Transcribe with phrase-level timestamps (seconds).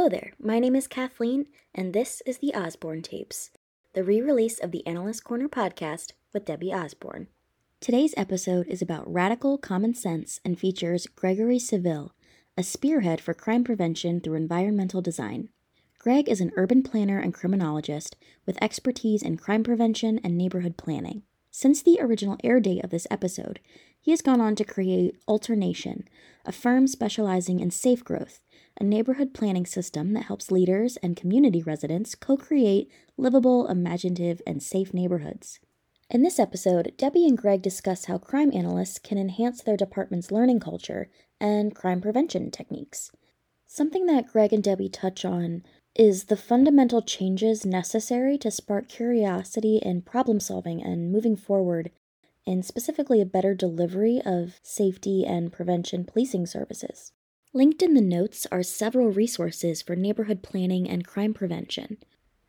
[0.00, 3.50] Hello there, my name is Kathleen, and this is the Osborne Tapes,
[3.92, 7.26] the re release of the Analyst Corner podcast with Debbie Osborne.
[7.82, 12.14] Today's episode is about radical common sense and features Gregory Saville,
[12.56, 15.50] a spearhead for crime prevention through environmental design.
[15.98, 21.24] Greg is an urban planner and criminologist with expertise in crime prevention and neighborhood planning.
[21.50, 23.60] Since the original air date of this episode,
[24.00, 26.08] he has gone on to create Alternation,
[26.46, 28.40] a firm specializing in safe growth,
[28.80, 34.62] a neighborhood planning system that helps leaders and community residents co create livable, imaginative, and
[34.62, 35.60] safe neighborhoods.
[36.08, 40.58] In this episode, Debbie and Greg discuss how crime analysts can enhance their department's learning
[40.58, 43.12] culture and crime prevention techniques.
[43.66, 45.62] Something that Greg and Debbie touch on
[45.94, 51.90] is the fundamental changes necessary to spark curiosity in problem solving and moving forward
[52.46, 57.12] in specifically a better delivery of safety and prevention policing services.
[57.52, 61.96] Linked in the notes are several resources for neighborhood planning and crime prevention.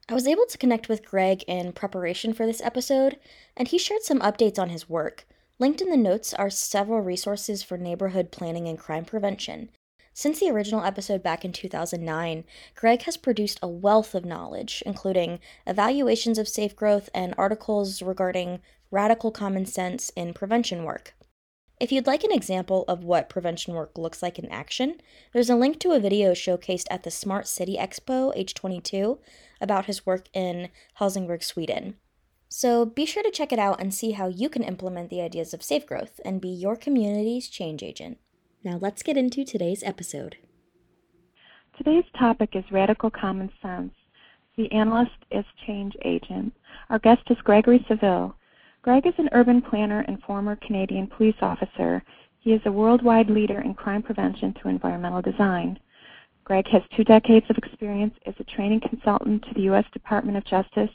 [0.08, 3.18] I was able to connect with Greg in preparation for this episode,
[3.58, 5.26] and he shared some updates on his work.
[5.58, 9.72] Linked in the notes are several resources for neighborhood planning and crime prevention.
[10.14, 12.44] Since the original episode back in 2009,
[12.76, 18.62] Greg has produced a wealth of knowledge, including evaluations of safe growth and articles regarding
[18.92, 21.16] radical common sense in prevention work.
[21.82, 25.02] If you'd like an example of what prevention work looks like in action,
[25.34, 29.18] there's a link to a video showcased at the Smart City Expo H22
[29.60, 31.96] about his work in Helsingborg, Sweden.
[32.50, 35.56] So be sure to check it out and see how you can implement the ideas
[35.56, 38.20] of safe growth and be your community's change agent.
[38.64, 40.38] Now let's get into today's episode.
[41.80, 43.96] Today's topic is radical common sense.
[44.56, 46.54] The analyst is change agent.
[46.92, 48.36] Our guest is Gregory Saville.
[48.84, 52.02] Greg is an urban planner and former Canadian police officer.
[52.40, 55.78] He is a worldwide leader in crime prevention through environmental design.
[56.46, 59.86] Greg has two decades of experience as a training consultant to the U.S.
[59.94, 60.90] Department of Justice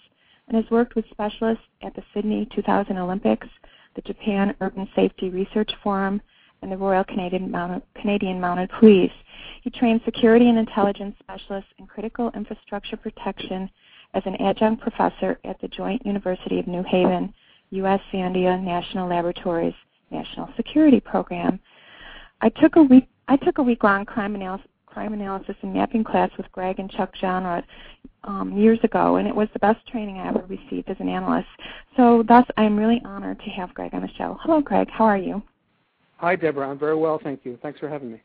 [0.48, 3.46] and has worked with specialists at the Sydney 2000 Olympics,
[3.94, 6.20] the Japan Urban Safety Research Forum,
[6.62, 9.12] and the Royal Canadian Mounted, Canadian Mounted Police.
[9.62, 13.70] He trains security and intelligence specialists in critical infrastructure protection
[14.14, 17.32] as an adjunct professor at the Joint University of New Haven,
[17.71, 18.00] U.S.
[18.12, 19.75] Sandia National Laboratories
[20.10, 21.59] National Security Program.
[22.41, 26.03] I took a week I took a week long crime analysis crime analysis and mapping
[26.03, 27.62] class with Greg and Chuck Genre
[28.25, 31.49] um, years ago, and it was the best training I ever received as an analyst.
[31.99, 34.38] So, thus, I'm really honored to have Greg on the show.
[34.41, 34.88] Hello, Greg.
[34.91, 35.43] How are you?
[36.16, 36.71] Hi, Deborah.
[36.71, 37.59] I'm very well, thank you.
[37.60, 38.22] Thanks for having me.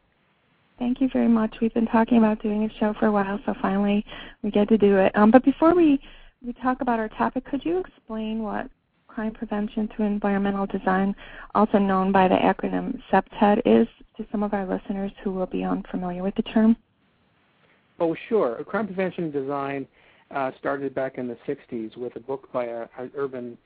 [0.80, 1.54] Thank you very much.
[1.62, 4.06] We've been talking about doing a show for a while, so finally
[4.42, 5.14] we get to do it.
[5.14, 6.00] Um, but before we,
[6.42, 8.68] we talk about our topic, could you explain what
[9.14, 11.14] crime prevention through environmental design,
[11.54, 15.64] also known by the acronym CPTED, is to some of our listeners who will be
[15.64, 16.76] unfamiliar with the term?
[18.00, 18.64] Oh, sure.
[18.64, 19.86] Crime prevention design
[20.32, 23.58] uh, started back in the 60s with a book by an urban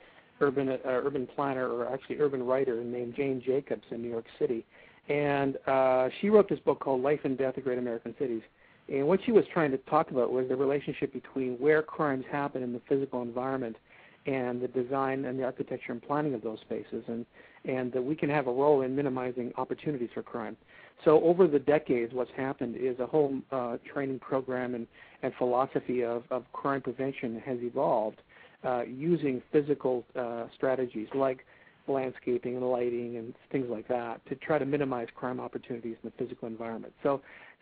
[0.41, 4.65] urban uh, urban planner or actually urban writer named Jane Jacobs in New York City,
[5.07, 8.41] and uh, she wrote this book called Life and Death of Great American Cities.
[8.89, 12.61] And what she was trying to talk about was the relationship between where crimes happen
[12.61, 13.77] in the physical environment
[14.25, 17.25] and the design and the architecture and planning of those spaces, and
[17.65, 20.55] and that we can have a role in minimizing opportunities for crime.
[21.03, 24.87] So over the decades, what's happened is a whole uh, training program and,
[25.23, 28.21] and philosophy of, of crime prevention has evolved
[28.63, 31.45] uh, using physical uh, strategies like
[31.87, 36.23] landscaping and lighting and things like that to try to minimize crime opportunities in the
[36.23, 36.93] physical environment.
[37.03, 37.21] So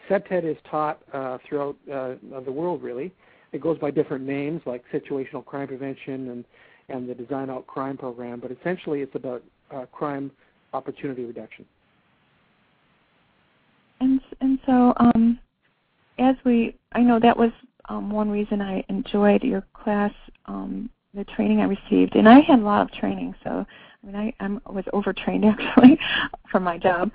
[0.09, 2.15] CPTED is taught uh, throughout uh,
[2.45, 3.11] the world, really.
[3.53, 6.45] It goes by different names like situational crime prevention and,
[6.89, 9.43] and the Design Out Crime program, but essentially it's about
[9.73, 10.31] uh, crime
[10.73, 11.65] opportunity reduction.
[14.01, 15.39] And, and so um,
[16.17, 17.51] as we, I know that was
[17.89, 20.11] um, one reason I enjoyed your class,
[20.45, 23.35] um, the training I received, and I had a lot of training.
[23.43, 23.65] So
[24.03, 25.99] I mean, I I'm, was overtrained actually
[26.51, 27.11] for my job.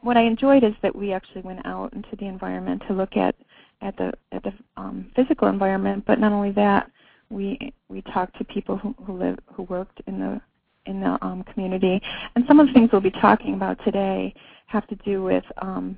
[0.00, 3.34] What I enjoyed is that we actually went out into the environment to look at
[3.80, 6.90] at the at the um, physical environment, but not only that,
[7.30, 10.40] we we talked to people who, who live who worked in the
[10.86, 12.00] in the um, community,
[12.34, 14.34] and some of the things we'll be talking about today
[14.66, 15.96] have to do with um,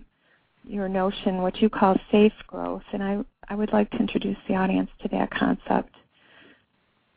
[0.67, 4.55] your notion, what you call safe growth, and I, I would like to introduce the
[4.55, 5.95] audience to that concept.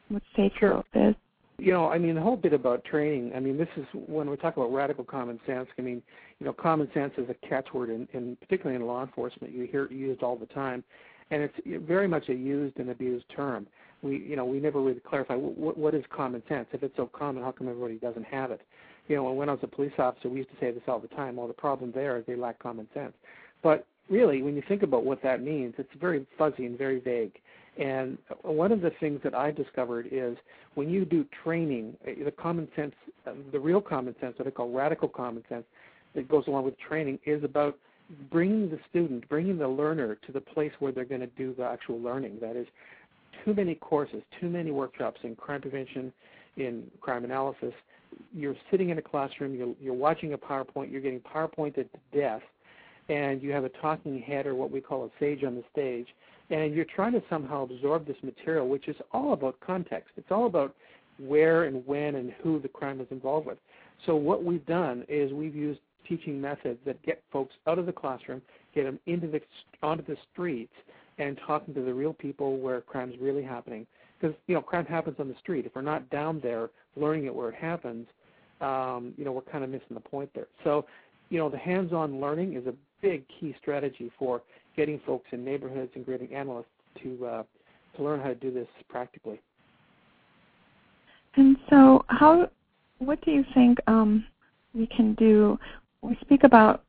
[0.10, 1.16] What safe growth is.
[1.60, 3.34] You know, I mean, the whole bit about training.
[3.36, 5.68] I mean, this is when we talk about radical common sense.
[5.78, 6.02] I mean,
[6.40, 9.86] you know, common sense is a catchword, in, in particularly in law enforcement, you hear
[9.86, 10.84] it used all the time,
[11.32, 11.54] and it's
[11.86, 13.68] very much a used and abused term.
[14.02, 16.68] We, you know, we never really clarify what, what is common sense.
[16.72, 18.62] If it's so common, how come everybody doesn't have it?
[19.08, 21.08] You know, when I was a police officer, we used to say this all the
[21.10, 21.36] time.
[21.36, 23.14] Well, the problem there is they lack common sense.
[23.62, 27.34] But really, when you think about what that means, it's very fuzzy and very vague.
[27.78, 30.38] And one of the things that I discovered is
[30.76, 32.94] when you do training, uh, the common sense,
[33.26, 35.66] uh, the real common sense, what I call radical common sense,
[36.16, 37.78] that goes along with training, is about
[38.32, 41.64] bringing the student, bringing the learner to the place where they're going to do the
[41.64, 42.38] actual learning.
[42.42, 42.68] That is,
[43.46, 46.12] too many courses, too many workshops in crime prevention,
[46.58, 47.74] in crime analysis.
[48.34, 52.42] You're sitting in a classroom, you're, you're watching a PowerPoint, you're getting PowerPointed to death,
[53.08, 56.08] and you have a talking head or what we call a sage on the stage,
[56.50, 60.10] and you're trying to somehow absorb this material, which is all about context.
[60.18, 60.76] It's all about
[61.20, 63.58] where and when and who the crime is involved with.
[64.06, 67.92] So what we've done is we've used teaching methods that get folks out of the
[67.92, 68.42] classroom,
[68.74, 69.42] get them into the
[69.84, 70.74] onto the streets,
[71.18, 73.86] and talking to the real people where crime's really happening.
[74.20, 75.66] Because you know, crime happens on the street.
[75.66, 78.08] If we're not down there learning it where it happens,
[78.62, 80.48] um, you know, we're kind of missing the point there.
[80.64, 80.86] So,
[81.30, 84.42] you know, the hands-on learning is a big key strategy for
[84.76, 86.66] getting folks in neighborhoods and grading analysts
[87.04, 87.44] to uh,
[87.96, 89.42] to learn how to do this practically.
[91.36, 92.50] And so, how,
[93.00, 94.26] what do you think um,
[94.74, 95.58] we can do?
[96.02, 96.84] We speak about.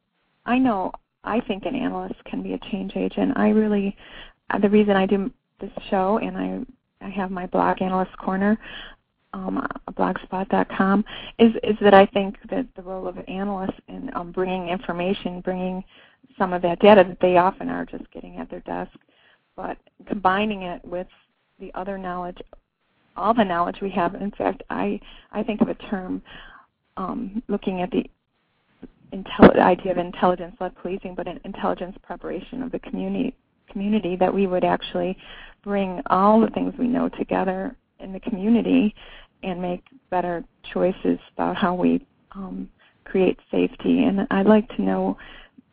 [0.46, 0.92] I know.
[1.22, 3.32] I think an analyst can be a change agent.
[3.36, 3.94] I really,
[4.50, 5.30] uh, the reason I do
[5.60, 8.58] this show and I I have my blog, Analyst Corner,
[9.32, 11.04] um, blogspot.com,
[11.38, 15.40] is is that I think that the role of an analyst in um, bringing information,
[15.40, 15.84] bringing
[16.38, 18.92] some of that data that they often are just getting at their desk,
[19.56, 21.06] but combining it with
[21.58, 22.38] the other knowledge,
[23.16, 24.14] all the knowledge we have.
[24.14, 25.00] In fact, I
[25.32, 26.22] I think of a term
[26.96, 28.04] um, looking at the
[29.12, 33.34] idea of intelligence-led policing, but an intelligence preparation of the community
[33.70, 35.16] community that we would actually
[35.62, 38.94] bring all the things we know together in the community
[39.42, 42.68] and make better choices about how we um,
[43.04, 44.04] create safety.
[44.04, 45.16] And I'd like to know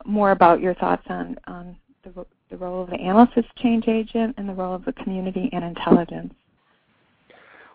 [0.06, 4.48] more about your thoughts on, on the, the role of the analysis change agent and
[4.48, 6.34] the role of the community and intelligence.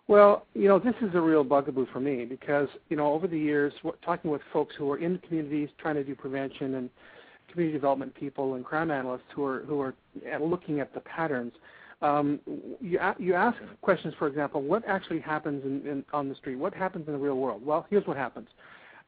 [0.09, 3.39] Well, you know, this is a real bugaboo for me because, you know, over the
[3.39, 3.73] years,
[4.05, 6.91] talking with folks who are in communities trying to do prevention and
[7.51, 9.95] community development people and crime analysts who are who are
[10.41, 11.53] looking at the patterns,
[12.03, 12.41] um,
[12.81, 16.57] you, you ask questions, for example, what actually happens in, in, on the street?
[16.57, 17.65] What happens in the real world?
[17.65, 18.49] Well, here's what happens.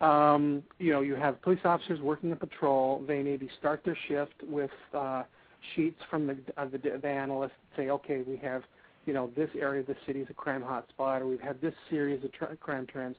[0.01, 3.05] Um, you know, you have police officers working a patrol.
[3.07, 5.25] They maybe start their shift with uh,
[5.75, 7.55] sheets from the, uh, the, the analyst.
[7.77, 8.63] Say, okay, we have,
[9.07, 11.75] you know, this area of the city is a crime hotspot, or we've had this
[11.91, 13.17] series of tra- crime trends,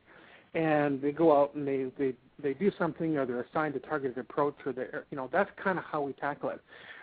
[0.56, 4.18] and they go out and they they they do something, or they're assigned a targeted
[4.18, 6.62] approach, or they, you know, that's kind of how we tackle it.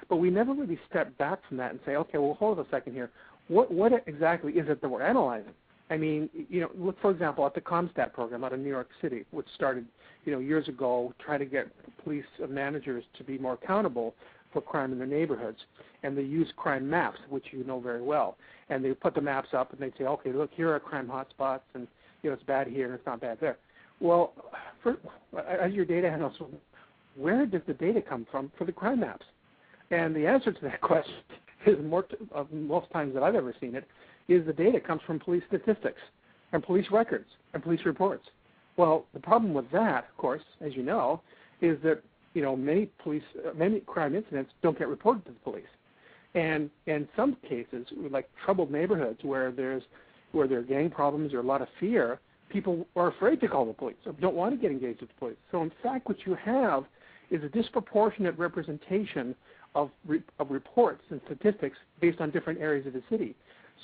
[0.09, 2.95] But we never really step back from that and say, okay, well, hold a second
[2.95, 3.11] here.
[3.49, 5.53] What what exactly is it that we're analyzing?
[5.91, 8.89] I mean, you know, look for example at the CompStat program out of New York
[9.03, 9.87] City, which started,
[10.25, 11.69] you know, years ago, trying to get
[12.03, 14.15] police managers to be more accountable
[14.53, 15.59] for crime in their neighborhoods,
[16.03, 18.37] and they use crime maps, which you know very well,
[18.69, 21.61] and they put the maps up and they say, okay, look, here are crime hotspots,
[21.75, 21.87] and
[22.23, 23.59] you know, it's bad here and it's not bad there.
[24.01, 24.33] Well,
[24.83, 24.97] for,
[25.61, 26.41] as your data analyst,
[27.17, 29.27] where does the data come from for the crime maps?
[29.91, 31.15] And the answer to that question
[31.67, 33.87] is more uh, most times that I've ever seen it
[34.29, 36.01] is the data comes from police statistics
[36.53, 38.25] and police records and police reports.
[38.77, 41.21] Well, the problem with that, of course, as you know,
[41.61, 42.03] is that
[42.35, 45.65] you know many police uh, many crime incidents don't get reported to the police,
[46.35, 49.83] and in some cases, like troubled neighborhoods where there's
[50.33, 53.65] where there are gang problems or a lot of fear, people are afraid to call
[53.67, 55.37] the police or don't want to get engaged with the police.
[55.51, 56.85] So in fact, what you have
[57.31, 59.35] is a disproportionate representation
[59.75, 63.35] of, re- of reports and statistics based on different areas of the city.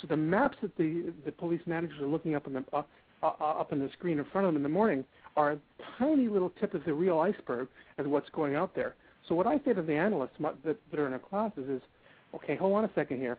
[0.00, 2.82] So the maps that the the police managers are looking up in the uh,
[3.22, 5.04] uh, up on the screen in front of them in the morning
[5.36, 5.58] are a
[5.98, 8.94] tiny little tip of the real iceberg of what's going out there.
[9.28, 11.82] So what I say to the analysts that, that are in our classes is,
[12.34, 13.38] okay, hold on a second here.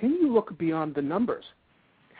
[0.00, 1.44] Can you look beyond the numbers?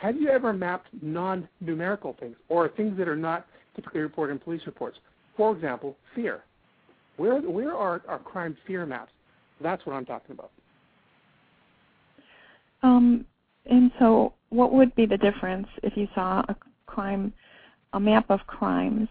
[0.01, 4.63] Have you ever mapped non-numerical things or things that are not typically reported in police
[4.65, 4.97] reports?
[5.37, 6.43] For example, fear.
[7.17, 9.11] Where where are our crime fear maps?
[9.61, 10.51] That's what I'm talking about.
[12.85, 13.25] Um,
[13.67, 17.33] and so, what would be the difference if you saw a crime,
[17.93, 19.09] a map of crimes?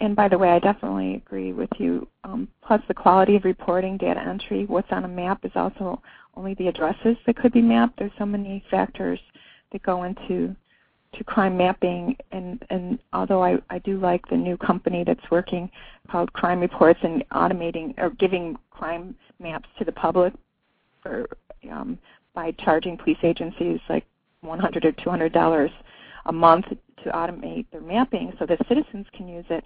[0.00, 2.08] And by the way, I definitely agree with you.
[2.24, 6.00] Um, plus, the quality of reporting, data entry, what's on a map is also
[6.34, 7.98] only the addresses that could be mapped.
[7.98, 9.20] There's so many factors
[9.72, 10.54] that go into
[11.12, 15.68] to crime mapping and and although I, I do like the new company that's working
[16.08, 20.32] called crime reports and automating or giving crime maps to the public
[21.02, 21.28] for
[21.70, 21.98] um,
[22.32, 24.04] by charging police agencies like
[24.42, 25.70] 100 or 200 dollars
[26.26, 26.66] a month
[27.02, 29.64] to automate their mapping so that citizens can use it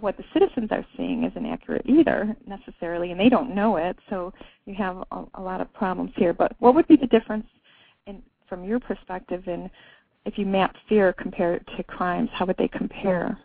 [0.00, 3.96] what the citizens are seeing isn't accurate either necessarily, and they don't know it.
[4.08, 4.32] So
[4.64, 6.32] you have a, a lot of problems here.
[6.32, 7.46] But what would be the difference,
[8.52, 9.70] from your perspective, and
[10.26, 12.28] if you map fear compared to crimes?
[12.34, 13.38] How would they compare?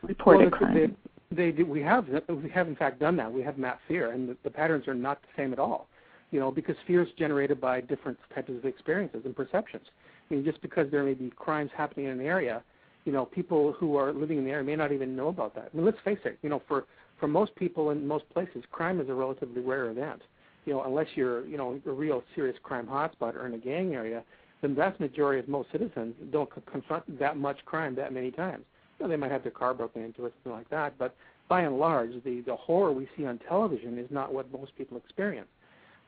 [0.00, 0.96] Reported well, crimes.
[1.30, 3.30] They, they do, we have we have in fact done that.
[3.30, 5.86] We have mapped fear, and the, the patterns are not the same at all.
[6.30, 9.84] You know, because fear is generated by different types of experiences and perceptions.
[10.30, 12.62] I mean, just because there may be crimes happening in an area
[13.04, 15.70] you know, people who are living in the area may not even know about that.
[15.72, 16.86] I mean, let's face it, you know, for
[17.20, 20.22] for most people in most places, crime is a relatively rare event.
[20.64, 23.94] You know, unless you're, you know, a real serious crime hotspot or in a gang
[23.94, 24.22] area,
[24.62, 28.64] the vast majority of most citizens don't confront that much crime that many times.
[28.98, 31.14] You know, they might have their car broken into or something like that, but
[31.48, 34.96] by and large, the the horror we see on television is not what most people
[34.96, 35.48] experience.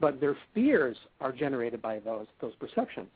[0.01, 3.09] But their fears are generated by those those perceptions.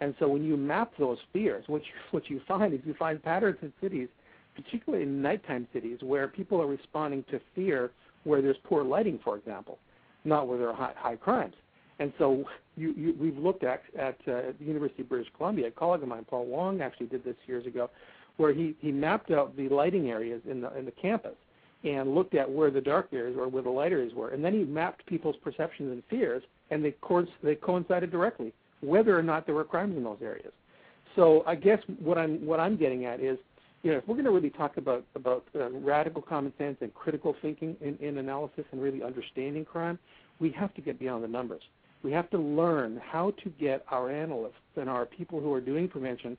[0.00, 3.22] And so when you map those fears, what you, what you find is you find
[3.22, 4.08] patterns in cities,
[4.54, 7.90] particularly in nighttime cities, where people are responding to fear
[8.24, 9.78] where there's poor lighting, for example,
[10.26, 11.54] not where there are high, high crimes.
[11.98, 12.44] And so
[12.76, 15.68] you, you, we've looked at at uh, the University of British Columbia.
[15.68, 17.88] A colleague of mine, Paul Wong, actually did this years ago,
[18.36, 21.36] where he, he mapped out the lighting areas in the in the campus
[21.84, 24.52] and looked at where the dark areas or where the light areas were, and then
[24.52, 29.46] he mapped people's perceptions and fears, and they co- they coincided directly whether or not
[29.46, 30.52] there were crimes in those areas.
[31.14, 33.38] So I guess what I'm what I'm getting at is,
[33.86, 36.92] you know, if we're going to really talk about about uh, radical common sense and
[36.92, 39.96] critical thinking in, in analysis and really understanding crime,
[40.40, 41.62] we have to get beyond the numbers.
[42.02, 45.86] We have to learn how to get our analysts and our people who are doing
[45.86, 46.36] prevention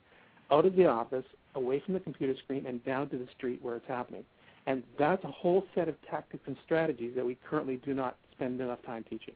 [0.52, 1.24] out of the office,
[1.56, 4.26] away from the computer screen, and down to the street where it's happening.
[4.66, 8.60] And that's a whole set of tactics and strategies that we currently do not spend
[8.60, 9.36] enough time teaching.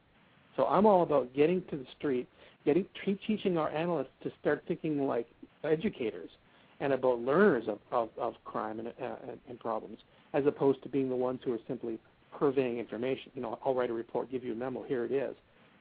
[0.58, 2.28] So I'm all about getting to the street
[2.64, 2.86] getting
[3.26, 5.26] teaching our analysts to start thinking like
[5.64, 6.30] educators
[6.82, 9.14] and about learners of, of, of crime and, uh,
[9.48, 9.98] and problems,
[10.34, 11.98] as opposed to being the ones who are simply
[12.36, 13.30] purveying information.
[13.34, 15.34] You know, I'll write a report, give you a memo, here it is.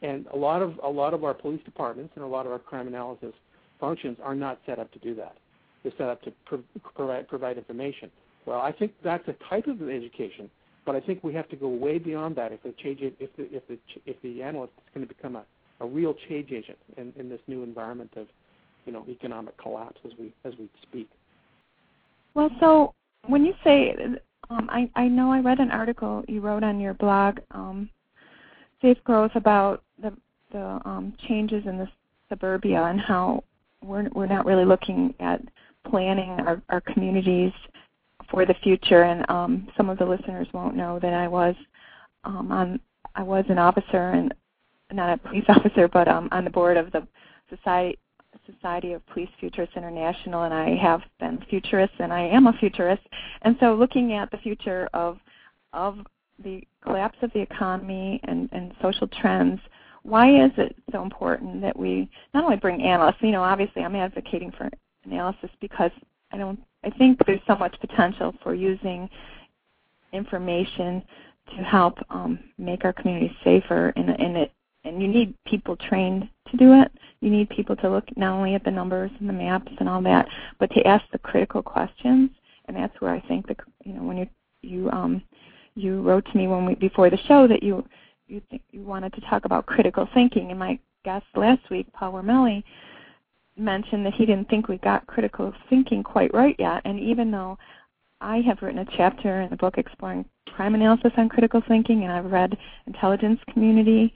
[0.04, 2.60] And a lot of a lot of our police departments and a lot of our
[2.60, 3.34] crime analysis
[3.80, 5.36] functions are not set up to do that.
[5.82, 6.64] They're set up to pro-
[6.96, 8.12] provide provide information.
[8.46, 10.50] Well, I think that's a type of education,
[10.86, 13.44] but I think we have to go way beyond that if the change if the
[13.56, 15.44] if the if the analyst is going to become a
[15.80, 18.28] a real change agent in, in this new environment of
[18.86, 21.10] you know economic collapse as we as we speak.
[22.34, 22.94] Well, so
[23.28, 23.96] when you say,
[24.50, 27.90] um, I I know I read an article you wrote on your blog, um,
[28.82, 30.14] Safe Growth, about the
[30.52, 31.88] the um, changes in the
[32.30, 33.44] suburbia and how
[33.84, 35.42] we're we're not really looking at
[35.90, 37.52] planning our, our communities
[38.30, 39.04] for the future.
[39.04, 41.56] And um, some of the listeners won't know that I was
[42.24, 42.80] um, on
[43.16, 44.34] I was an officer and
[44.92, 47.08] not a police officer, but um, on the board of the
[47.50, 47.98] Society
[48.46, 53.04] Society of Police Futurists International, and I have been futurist, and I am a futurist.
[53.44, 55.18] And so, looking at the future of
[55.74, 56.00] of
[56.44, 59.60] the collapse of the economy and, and social trends,
[60.04, 63.22] why is it so important that we not only bring analysts?
[63.22, 64.70] You know, obviously, I'm advocating for
[65.06, 65.92] analysis because
[66.32, 66.60] I don't.
[66.84, 69.10] I think there's so much potential for using
[70.14, 71.04] information
[71.56, 74.52] to help um, make our communities safer, and, and it
[74.84, 76.92] and you need people trained to do it.
[77.22, 80.02] You need people to look not only at the numbers and the maps and all
[80.04, 80.28] that,
[80.60, 82.30] but to ask the critical questions.
[82.66, 84.28] And that's where I think the you know when you
[84.62, 85.22] you um
[85.76, 87.86] you wrote to me when we before the show that you
[88.28, 90.50] you think you wanted to talk about critical thinking.
[90.50, 92.64] And my guest last week, Paul Wormeli,
[93.58, 96.82] mentioned that he didn't think we got critical thinking quite right yet.
[96.86, 97.58] And even though
[98.22, 102.12] I have written a chapter in the book exploring crime analysis on critical thinking, and
[102.12, 102.58] I've read
[102.88, 104.14] intelligence community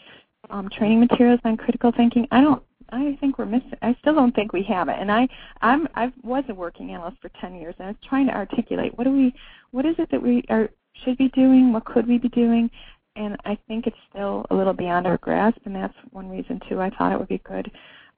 [0.49, 2.27] um, training materials on critical thinking.
[2.31, 2.61] I don't.
[2.89, 3.73] I think we're missing.
[3.81, 4.97] I still don't think we have it.
[4.99, 5.27] And I,
[5.61, 8.95] I'm, I was a working analyst for 10 years, and I was trying to articulate
[8.95, 9.33] what do we,
[9.71, 10.69] what is it that we are
[11.03, 12.69] should be doing, what could we be doing,
[13.15, 16.81] and I think it's still a little beyond our grasp, and that's one reason too.
[16.81, 17.71] I thought it would be good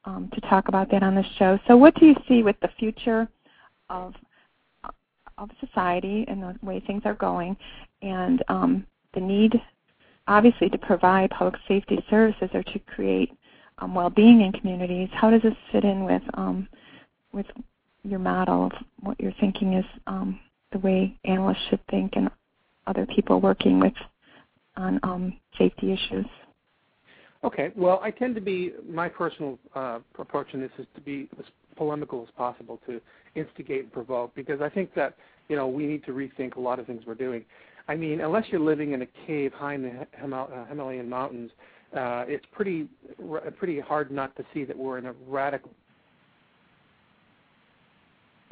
[0.06, 1.60] um, to talk about that on the show.
[1.68, 3.28] So, what do you see with the future
[3.90, 4.14] of
[5.38, 7.56] of society and the way things are going,
[8.02, 9.62] and um, the need
[10.28, 13.32] obviously to provide public safety services or to create
[13.80, 15.10] um, well-being in communities.
[15.14, 16.68] How does this fit in with um,
[17.32, 17.46] with
[18.04, 20.40] your model of what you're thinking is um,
[20.72, 22.30] the way analysts should think and
[22.88, 23.94] other people working with
[24.76, 26.26] on um, safety issues?
[27.44, 27.72] Okay.
[27.76, 31.46] Well, I tend to be my personal uh, approach in this is to be as
[31.76, 33.00] polemical as possible to
[33.36, 35.16] instigate and provoke because I think that
[35.48, 37.46] you know we need to rethink a lot of things we're doing.
[37.88, 41.52] I mean, unless you're living in a cave high in the Himal- uh, Himalayan mountains,
[41.96, 42.90] uh, it's pretty
[43.30, 45.72] r- pretty hard not to see that we're in a radical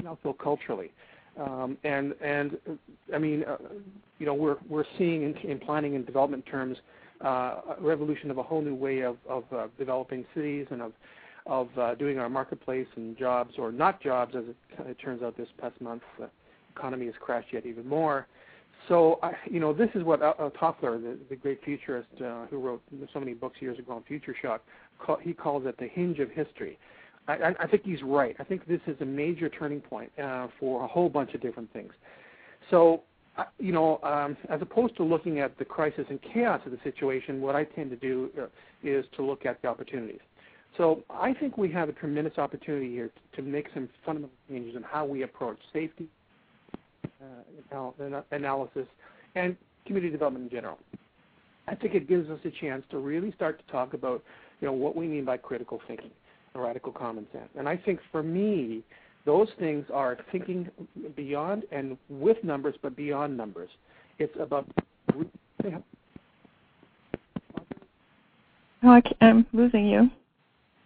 [0.06, 0.90] also culturally.
[1.38, 2.56] Um, and and
[3.14, 3.56] I mean, uh,
[4.18, 6.78] you know, we're we're seeing in, in planning and development terms
[7.24, 10.92] uh, a revolution of a whole new way of of uh, developing cities and of
[11.46, 15.36] of uh, doing our marketplace and jobs or not jobs, as it, it turns out
[15.36, 16.28] this past month, the
[16.74, 18.26] economy has crashed yet even more.
[18.88, 22.58] So, I, you know, this is what uh, Toffler, the, the great futurist uh, who
[22.58, 24.62] wrote so many books years ago on Future Shock,
[24.98, 26.78] call, he calls it the hinge of history.
[27.28, 28.36] I, I think he's right.
[28.38, 31.72] I think this is a major turning point uh, for a whole bunch of different
[31.72, 31.92] things.
[32.70, 33.02] So,
[33.36, 36.78] uh, you know, um, as opposed to looking at the crisis and chaos of the
[36.84, 38.46] situation, what I tend to do uh,
[38.84, 40.20] is to look at the opportunities.
[40.76, 44.76] So I think we have a tremendous opportunity here to, to make some fundamental changes
[44.76, 46.15] in how we approach safety uh,
[47.20, 48.86] Uh, analysis
[49.34, 50.78] and community development in general.
[51.68, 54.22] I think it gives us a chance to really start to talk about,
[54.60, 56.10] you know, what we mean by critical thinking
[56.54, 57.48] and radical common sense.
[57.58, 58.82] And I think for me,
[59.24, 60.70] those things are thinking
[61.16, 63.70] beyond and with numbers, but beyond numbers.
[64.18, 64.66] It's about.
[68.82, 70.10] Oh, I am losing you.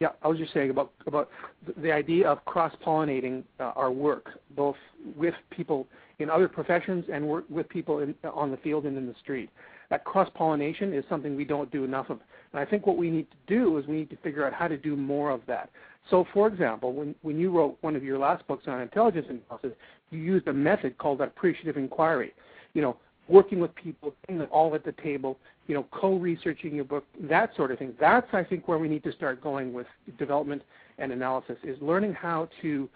[0.00, 1.28] Yeah, I was just saying about about
[1.76, 4.76] the idea of cross-pollinating uh, our work, both
[5.14, 5.86] with people
[6.18, 9.50] in other professions and work with people in, on the field and in the street.
[9.90, 12.20] That cross-pollination is something we don't do enough of.
[12.52, 14.68] And I think what we need to do is we need to figure out how
[14.68, 15.68] to do more of that.
[16.08, 19.72] So, for example, when, when you wrote one of your last books on intelligence analysis,
[20.10, 22.32] you used a method called appreciative inquiry.
[22.72, 22.96] You know,
[23.30, 24.12] working with people,
[24.50, 27.94] all at the table, you know, co-researching your book, that sort of thing.
[28.00, 29.86] That's, I think, where we need to start going with
[30.18, 30.62] development
[30.98, 32.88] and analysis, is learning how to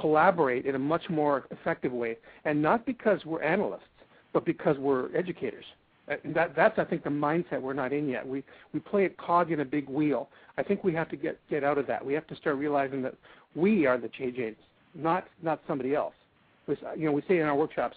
[0.00, 3.82] collaborate in a much more effective way, and not because we're analysts,
[4.32, 5.64] but because we're educators.
[6.24, 8.26] That, that's, I think, the mindset we're not in yet.
[8.26, 10.28] We we play a cog in a big wheel.
[10.56, 12.04] I think we have to get get out of that.
[12.04, 13.14] We have to start realizing that
[13.56, 14.60] we are the change agents,
[14.94, 16.14] not not somebody else.
[16.68, 17.96] We, you know, we say in our workshops,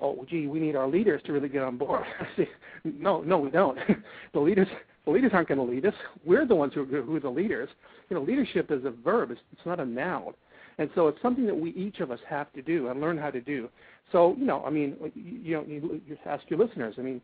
[0.00, 2.04] "Oh, gee, we need our leaders to really get on board."
[2.84, 3.78] no, no, we don't.
[4.32, 4.68] the leaders
[5.04, 5.94] the leaders aren't going to lead us.
[6.24, 7.70] We're the ones who are, who are the leaders.
[8.10, 9.30] You know, leadership is a verb.
[9.30, 10.34] It's, it's not a noun.
[10.76, 13.30] And so it's something that we each of us have to do and learn how
[13.30, 13.68] to do.
[14.12, 16.94] So, you know, I mean, you, you know, you, you ask your listeners.
[16.98, 17.20] I mean,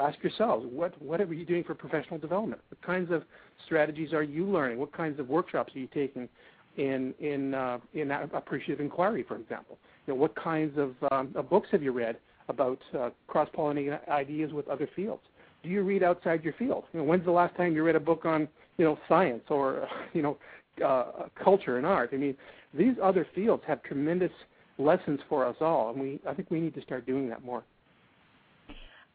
[0.00, 2.60] ask yourselves what what are you doing for professional development?
[2.68, 3.22] What kinds of
[3.64, 4.78] strategies are you learning?
[4.78, 6.28] What kinds of workshops are you taking
[6.76, 9.78] in in uh, in appreciative inquiry, for example?
[10.06, 12.16] You know, what kinds of, um, of books have you read
[12.48, 15.22] about uh, cross-pollinating ideas with other fields?
[15.62, 16.84] Do you read outside your field?
[16.92, 19.88] You know, when's the last time you read a book on you know science or
[20.12, 20.36] you know
[20.84, 22.10] uh, culture and art?
[22.12, 22.36] I mean,
[22.74, 24.32] these other fields have tremendous
[24.78, 27.64] lessons for us all, and we I think we need to start doing that more.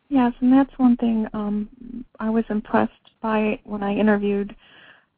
[0.09, 1.69] Yes, and that's one thing um,
[2.19, 4.53] I was impressed by when I interviewed.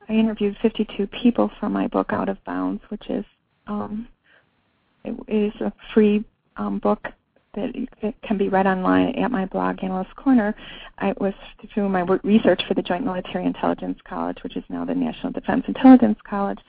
[0.09, 3.25] I interviewed 52 people for my book Out of Bounds, which is
[3.67, 4.07] um,
[5.03, 6.23] it is a free
[6.57, 7.07] um, book
[7.55, 7.69] that
[8.01, 10.55] it can be read online at my blog, Analyst Corner.
[10.97, 11.33] I was
[11.75, 15.63] doing my research for the Joint Military Intelligence College, which is now the National Defense
[15.67, 16.59] Intelligence College,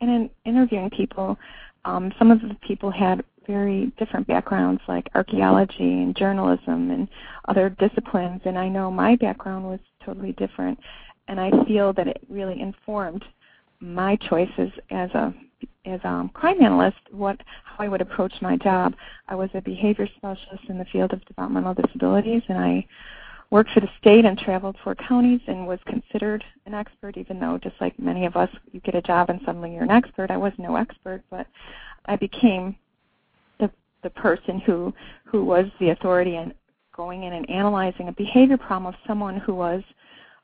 [0.00, 1.38] and in interviewing people,
[1.84, 7.08] um, some of the people had very different backgrounds like archaeology and journalism and
[7.48, 10.78] other disciplines and I know my background was totally different
[11.32, 13.24] and I feel that it really informed
[13.80, 15.34] my choices as a
[15.86, 18.94] as a um, crime analyst what how I would approach my job.
[19.28, 22.86] I was a behavior specialist in the field of developmental disabilities and I
[23.50, 27.58] worked for the state and traveled four counties and was considered an expert even though
[27.58, 30.30] just like many of us you get a job and suddenly you're an expert.
[30.30, 31.46] I was no expert but
[32.04, 32.76] I became
[33.58, 33.70] the
[34.02, 34.92] the person who
[35.24, 36.52] who was the authority and
[36.94, 39.82] going in and analyzing a behavior problem of someone who was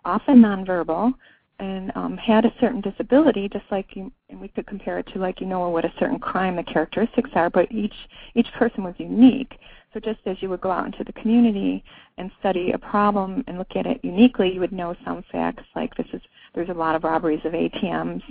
[0.04, 1.12] often nonverbal
[1.60, 5.18] and um, had a certain disability, just like you, and we could compare it to
[5.18, 7.94] like you know what a certain crime the characteristics are, but each
[8.34, 9.58] each person was unique.
[9.92, 11.82] So just as you would go out into the community
[12.18, 15.94] and study a problem and look at it uniquely, you would know some facts like
[15.96, 16.20] this is
[16.54, 18.22] there's a lot of robberies of ATMs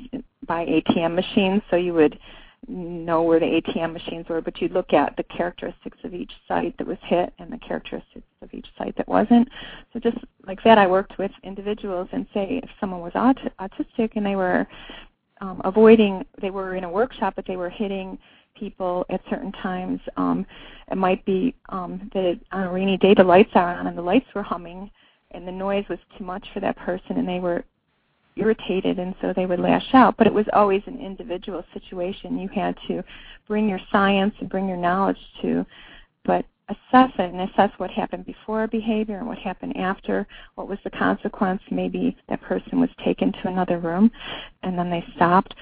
[0.45, 2.17] by ATM machines, so you would
[2.67, 6.77] know where the ATM machines were, but you'd look at the characteristics of each site
[6.77, 9.47] that was hit and the characteristics of each site that wasn't.
[9.93, 14.11] So just like that, I worked with individuals and say if someone was aut- autistic
[14.15, 14.67] and they were
[15.41, 18.17] um, avoiding, they were in a workshop, but they were hitting
[18.55, 19.99] people at certain times.
[20.17, 20.45] Um,
[20.91, 24.01] it might be um, that on a rainy day the lights are on and the
[24.01, 24.89] lights were humming
[25.31, 27.63] and the noise was too much for that person and they were
[28.37, 30.15] irritated and so they would lash out.
[30.17, 32.39] But it was always an individual situation.
[32.39, 33.03] You had to
[33.47, 35.65] bring your science and bring your knowledge to
[36.25, 40.77] but assess it and assess what happened before behavior and what happened after what was
[40.83, 41.61] the consequence.
[41.71, 44.11] Maybe that person was taken to another room
[44.63, 45.55] and then they stopped.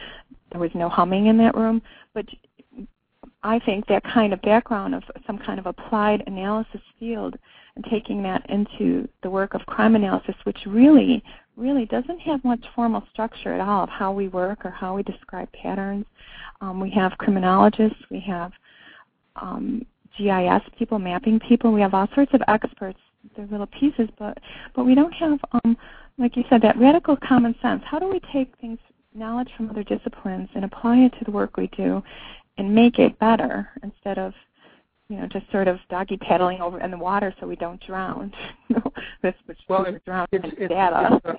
[0.51, 1.81] There was no humming in that room.
[2.13, 2.25] But
[3.43, 7.35] I think that kind of background of some kind of applied analysis field
[7.75, 11.23] and taking that into the work of crime analysis, which really,
[11.57, 15.03] really doesn't have much formal structure at all of how we work or how we
[15.03, 16.05] describe patterns.
[16.61, 18.51] Um, we have criminologists, we have
[19.35, 19.85] um,
[20.17, 22.99] GIS people, mapping people, we have all sorts of experts.
[23.35, 24.37] They're little pieces, but
[24.75, 25.75] but we don't have, um,
[26.17, 27.81] like you said, that radical common sense.
[27.83, 28.77] How do we take things,
[29.15, 32.03] knowledge from other disciplines, and apply it to the work we do,
[32.57, 34.33] and make it better instead of
[35.09, 38.31] you know, just sort of doggy paddling over in the water so we don't drown.
[39.21, 41.09] this which well, it, drown it's, it's, data.
[41.13, 41.33] It's, uh,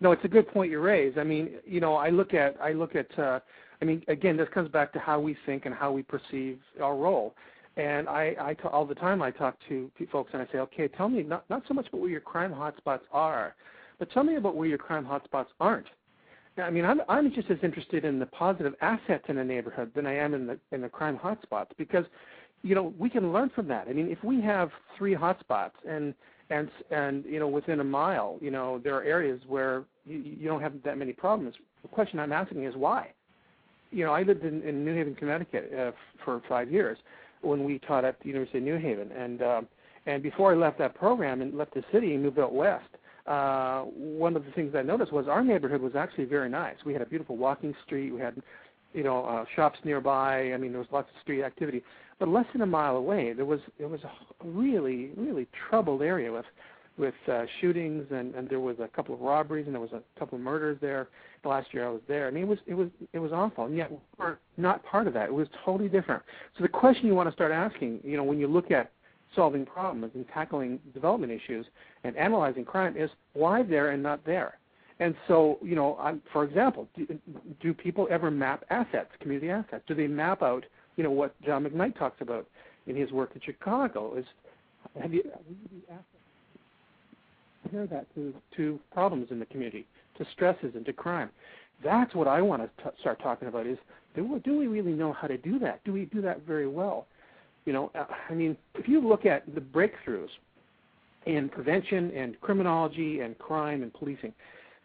[0.00, 1.14] no, it's a good point you raise.
[1.16, 3.40] I mean, you know, I look at I look at uh,
[3.80, 6.96] I mean, again, this comes back to how we think and how we perceive our
[6.96, 7.34] role.
[7.76, 10.58] And I, I t- all the time I talk to, to folks and I say,
[10.58, 13.54] okay, tell me not not so much about where your crime hotspots are,
[13.98, 15.86] but tell me about where your crime hotspots aren't.
[16.56, 20.06] I mean, I'm I'm just as interested in the positive assets in a neighborhood than
[20.06, 22.04] I am in the in the crime hotspots because
[22.62, 23.86] you know, we can learn from that.
[23.88, 26.14] I mean, if we have three hotspots and
[26.50, 30.48] and and you know within a mile, you know, there are areas where you, you
[30.48, 31.54] don't have that many problems.
[31.82, 33.12] The question I'm asking is why.
[33.90, 35.92] You know, I lived in, in New Haven, Connecticut, uh,
[36.24, 36.98] for five years
[37.40, 39.68] when we taught at the University of New Haven, and um,
[40.06, 42.88] and before I left that program and left the city and moved out west,
[43.26, 46.76] uh, one of the things I noticed was our neighborhood was actually very nice.
[46.86, 48.10] We had a beautiful walking street.
[48.10, 48.40] We had,
[48.98, 50.52] you know, uh, shops nearby.
[50.52, 51.84] I mean, there was lots of street activity.
[52.18, 54.10] But less than a mile away, there was there was a
[54.44, 56.46] really really troubled area with
[56.98, 60.02] with uh, shootings and and there was a couple of robberies and there was a
[60.18, 61.06] couple of murders there.
[61.44, 63.66] The last year I was there, I mean it was it was it was awful,
[63.66, 65.28] and yet we're not part of that.
[65.28, 66.24] It was totally different.
[66.56, 68.90] So the question you want to start asking, you know, when you look at
[69.36, 71.66] solving problems and tackling development issues
[72.02, 74.57] and analyzing crime is why there and not there.
[75.00, 77.06] And so, you know, I'm, for example, do,
[77.60, 79.84] do people ever map assets, community assets?
[79.86, 80.64] Do they map out
[80.98, 82.46] you know what John McKnight talks about
[82.86, 84.24] in his work in Chicago is
[85.00, 85.22] have you,
[87.62, 89.86] compare that to to problems in the community,
[90.18, 91.30] to stresses and to crime.
[91.84, 93.66] That's what I want to t- start talking about.
[93.66, 93.78] Is
[94.16, 95.80] do, do we really know how to do that?
[95.84, 97.06] Do we do that very well?
[97.64, 100.30] You know, uh, I mean, if you look at the breakthroughs
[101.26, 104.32] in prevention and criminology and crime and policing,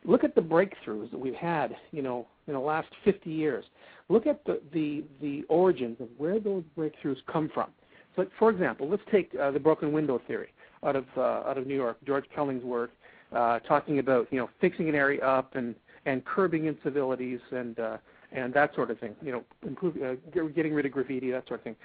[0.06, 1.76] look at the breakthroughs that we've had.
[1.92, 3.66] You know, in the last 50 years
[4.10, 7.70] look at the, the, the origins of where those breakthroughs come from.
[8.16, 10.50] So, for example, let's take uh, the broken window theory
[10.86, 12.92] out of uh, out of New York, George Kelling's work,
[13.32, 15.74] uh, talking about you know fixing an area up and
[16.06, 17.98] and curbing incivilities and uh,
[18.32, 19.16] and that sort of thing.
[19.24, 20.13] You know, improve, uh,
[20.54, 21.76] getting rid of graffiti, that sort of thing.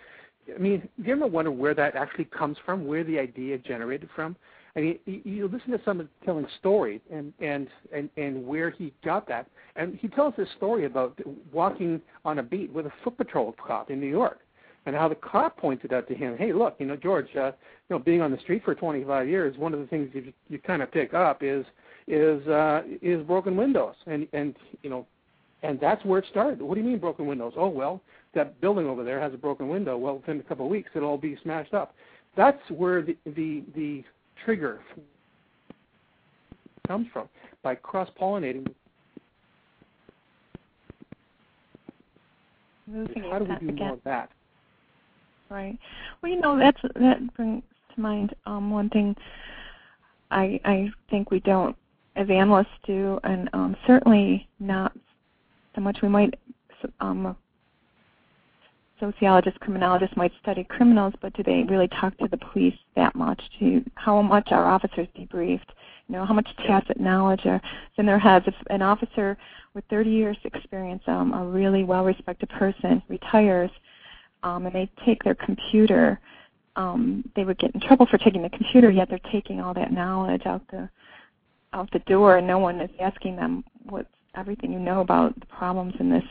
[0.54, 4.10] I mean, do you ever wonder where that actually comes from, where the idea generated
[4.14, 4.36] from?
[4.76, 9.26] I mean, you, listen to someone telling stories and, and, and, and where he got
[9.28, 9.48] that.
[9.76, 11.18] And he tells this story about
[11.52, 14.40] walking on a beat with a foot patrol cop in New York
[14.86, 17.52] and how the cop pointed out to him, hey, look, you know, George, uh,
[17.88, 20.58] you know, being on the street for 25 years, one of the things you, you
[20.58, 21.64] kind of pick up is
[22.06, 25.06] is uh, is broken windows, and and you know,
[25.62, 26.62] and that's where it started.
[26.62, 27.52] What do you mean broken windows?
[27.56, 28.00] Oh well,
[28.34, 29.98] that building over there has a broken window.
[29.98, 31.94] Well, within a couple of weeks, it'll all be smashed up.
[32.34, 34.04] That's where the the the
[34.44, 34.80] trigger
[36.86, 37.28] comes from
[37.62, 38.66] by cross pollinating.
[43.30, 43.74] How do we do again.
[43.76, 44.30] more of that?
[45.50, 45.78] Right.
[46.22, 47.62] Well, you know, that's that brings
[47.94, 49.14] to mind um, one thing.
[50.30, 51.76] I I think we don't,
[52.16, 54.92] as analysts do, and um, certainly not
[55.74, 55.98] so much.
[56.02, 56.34] We might
[57.00, 57.36] um,
[59.00, 63.40] sociologists, criminologists might study criminals, but do they really talk to the police that much?
[63.58, 65.70] To how much are officers debriefed?
[66.08, 67.60] You know, how much tacit knowledge is
[67.98, 68.46] in their heads?
[68.46, 69.36] If an officer
[69.74, 73.70] with 30 years experience, um, a really well-respected person, retires,
[74.42, 76.18] um, and they take their computer,
[76.76, 78.90] um, they would get in trouble for taking the computer.
[78.90, 80.88] Yet they're taking all that knowledge out the
[81.74, 85.46] out the door, and no one is asking them what's everything you know about the
[85.46, 86.24] problems in this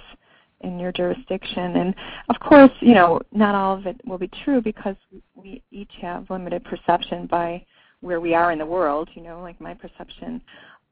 [0.62, 1.76] in your jurisdiction.
[1.78, 1.96] And
[2.30, 4.96] of course, you know, not all of it will be true because
[5.36, 7.63] we each have limited perception by
[8.02, 9.10] where we are in the world.
[9.13, 10.41] You know, like my perception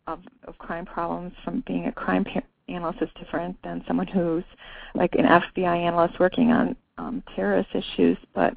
[0.07, 2.25] of, of crime problems from being a crime
[2.67, 4.43] analyst is different than someone who's
[4.93, 8.17] like an FBI analyst working on um, terrorist issues.
[8.33, 8.53] But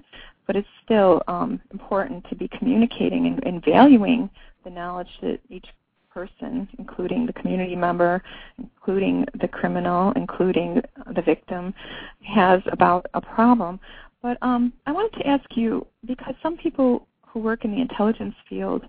[0.47, 4.31] but it's still um, important to be communicating and, and valuing
[4.65, 5.67] the knowledge that each
[6.11, 8.23] person, including the community member,
[8.59, 10.81] including the criminal, including
[11.15, 11.75] the victim,
[12.23, 13.79] has about a problem.
[14.23, 18.35] But um, I wanted to ask you because some people who work in the intelligence
[18.49, 18.85] field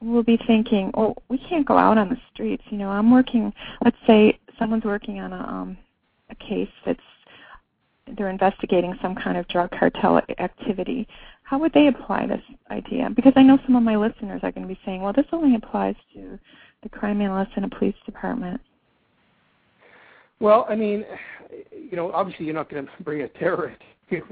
[0.00, 3.52] will be thinking, "Oh, we can't go out on the streets." You know, I'm working.
[3.84, 5.78] Let's say someone's working on a um,
[6.30, 7.00] a case that's
[8.16, 11.06] they're investigating some kind of drug cartel activity,
[11.50, 13.10] how would they apply this idea?
[13.16, 15.56] Because I know some of my listeners are going to be saying, well, this only
[15.56, 16.38] applies to
[16.84, 18.60] the crime analyst in a police department.
[20.38, 21.04] Well, I mean,
[21.72, 24.22] you know, obviously you're not going to bring a terrorist to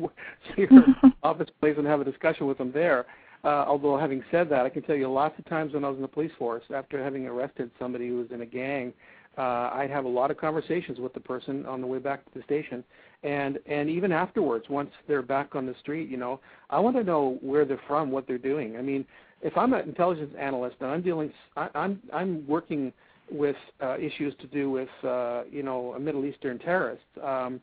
[0.57, 0.85] your
[1.25, 3.05] office place and have a discussion with them there.
[3.43, 5.97] Uh, although having said that, I can tell you lots of times when I was
[5.97, 8.93] in the police force, after having arrested somebody who was in a gang,
[9.39, 12.39] uh, I'd have a lot of conversations with the person on the way back to
[12.39, 12.83] the station,
[13.23, 17.05] and and even afterwards, once they're back on the street, you know, I want to
[17.05, 18.77] know where they're from, what they're doing.
[18.77, 19.05] I mean,
[19.41, 22.93] if I'm an intelligence analyst and I'm dealing, I, I'm I'm working
[23.31, 27.03] with uh, issues to do with uh, you know a Middle Eastern terrorist.
[27.23, 27.61] Um,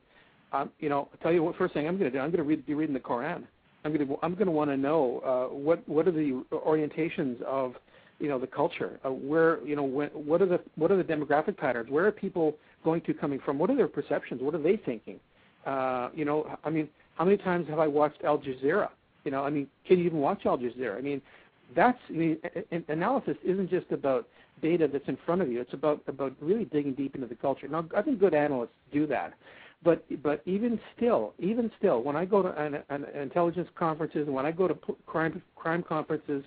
[0.53, 2.23] I'm, you know, I'll tell you what first thing I'm going to do.
[2.23, 3.47] I'm going to read, be reading the Koran.
[3.83, 7.41] I'm going to I'm going to want to know uh, what what are the orientations
[7.43, 7.75] of
[8.19, 8.99] you know the culture.
[9.05, 11.89] Uh, where you know when, what are the what are the demographic patterns?
[11.89, 13.57] Where are people going to coming from?
[13.59, 14.41] What are their perceptions?
[14.41, 15.19] What are they thinking?
[15.65, 18.89] Uh, you know, I mean, how many times have I watched Al Jazeera?
[19.23, 20.97] You know, I mean, can you even watch Al Jazeera?
[20.97, 21.21] I mean,
[21.75, 22.37] that's I mean,
[22.87, 24.27] analysis isn't just about
[24.61, 25.59] data that's in front of you.
[25.59, 27.67] It's about about really digging deep into the culture.
[27.67, 29.33] Now, I think good analysts do that,
[29.83, 34.45] but but even still, even still, when I go to an, an intelligence conferences, when
[34.45, 36.43] I go to crime crime conferences,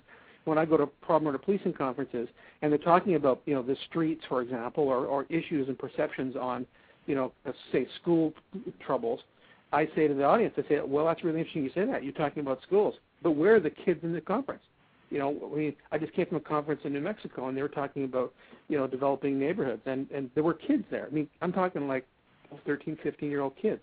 [0.49, 2.27] when I go to problem murder policing conferences,
[2.61, 6.35] and they're talking about you know the streets, for example, or, or issues and perceptions
[6.35, 6.65] on
[7.05, 7.31] you know
[7.71, 8.33] say school
[8.85, 9.21] troubles,
[9.71, 12.03] I say to the audience, I say, well, that's really interesting you say that.
[12.03, 14.63] You're talking about schools, but where are the kids in the conference?
[15.09, 17.67] you know, mean, I just came from a conference in New Mexico, and they were
[17.67, 18.33] talking about,
[18.67, 21.07] you know, developing neighborhoods, and and there were kids there.
[21.07, 22.05] I mean, I'm talking like
[22.65, 23.81] 13, 15 year old kids.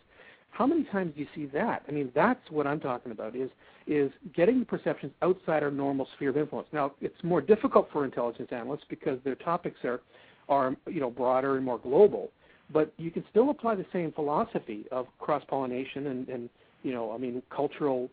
[0.56, 1.82] How many times do you see that?
[1.86, 3.50] I mean, that's what I'm talking about is
[3.86, 6.66] is getting the perceptions outside our normal sphere of influence.
[6.72, 10.00] Now, it's more difficult for intelligence analysts because their topics are
[10.48, 12.30] are you know broader and more global,
[12.72, 16.48] but you can still apply the same philosophy of cross pollination and and
[16.82, 18.08] you know, I mean, cultural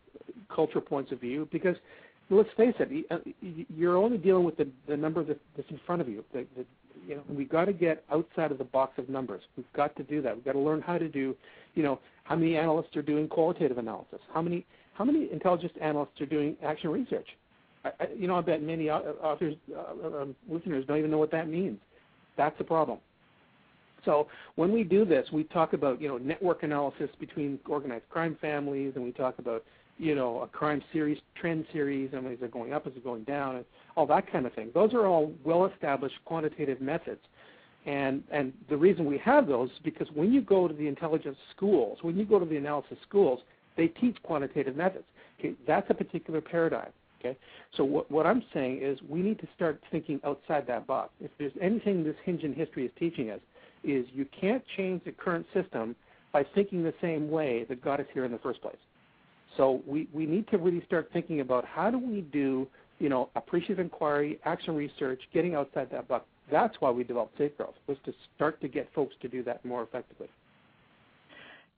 [0.54, 1.78] cultural points of view because
[2.30, 3.20] let's face it, uh,
[3.70, 6.26] you're only dealing with the, the number that's in front of you.
[6.34, 6.66] The, the,
[7.08, 9.42] you know, we've got to get outside of the box of numbers.
[9.58, 10.36] We've got to do that.
[10.36, 11.36] We've got to learn how to do,
[11.76, 14.20] you know, how many analysts are doing qualitative analysis?
[14.34, 17.28] How many how many intelligence analysts are doing action research?
[17.84, 21.32] I, I, you know, I bet many authors, uh, um, listeners don't even know what
[21.32, 21.80] that means.
[22.38, 23.00] That's the problem.
[24.06, 28.38] So when we do this, we talk about you know network analysis between organized crime
[28.42, 29.64] families, and we talk about
[29.98, 33.04] you know, a crime series, trend series, I and is it going up, is it
[33.04, 34.70] going down, and all that kind of thing.
[34.74, 37.22] Those are all well-established quantitative methods.
[37.86, 41.38] And and the reason we have those is because when you go to the intelligence
[41.56, 43.42] schools, when you go to the analysis schools,
[43.76, 45.04] they teach quantitative methods.
[45.40, 46.92] Okay, that's a particular paradigm.
[47.20, 47.38] Okay,
[47.76, 51.12] so what what I'm saying is we need to start thinking outside that box.
[51.20, 53.42] If there's anything this hinge in history is teaching us,
[53.84, 55.96] is you can't change the current system
[56.32, 58.78] by thinking the same way that got us here in the first place.
[59.58, 62.68] So we, we need to really start thinking about how do we do,
[63.00, 66.26] you know, appreciative inquiry, action research, getting outside that box.
[66.52, 69.64] That's why we developed Safe Growth, was to start to get folks to do that
[69.64, 70.28] more effectively.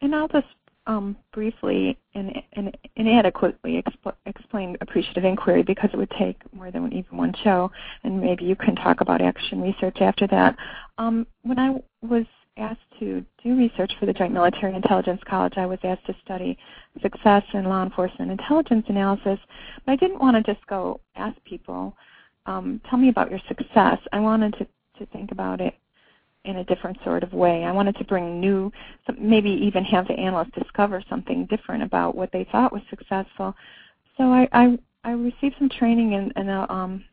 [0.01, 0.47] And I'll just
[0.87, 6.91] um, briefly and, and inadequately exp- explain appreciative inquiry because it would take more than
[6.93, 7.71] even one show,
[8.03, 10.55] and maybe you can talk about action research after that.
[10.97, 12.25] Um, when I was
[12.57, 16.57] asked to do research for the Joint Military Intelligence College, I was asked to study
[17.01, 19.39] success in law enforcement intelligence analysis.
[19.85, 21.95] But I didn't want to just go ask people,
[22.45, 23.99] um, tell me about your success.
[24.13, 24.67] I wanted to,
[24.99, 25.73] to think about it
[26.45, 27.63] in a different sort of way.
[27.63, 28.71] I wanted to bring new,
[29.19, 33.53] maybe even have the analyst discover something different about what they thought was successful.
[34.15, 37.03] So I, I, I received some training in, in a um,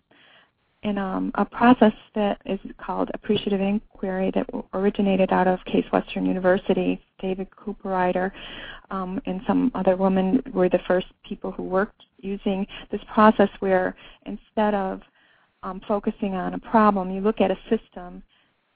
[0.82, 6.26] in um, a process that is called appreciative inquiry that originated out of Case Western
[6.26, 7.00] University.
[7.20, 8.32] David Cooperrider
[8.90, 13.94] um, and some other women were the first people who worked using this process where
[14.26, 15.00] instead of
[15.62, 18.22] um, focusing on a problem, you look at a system,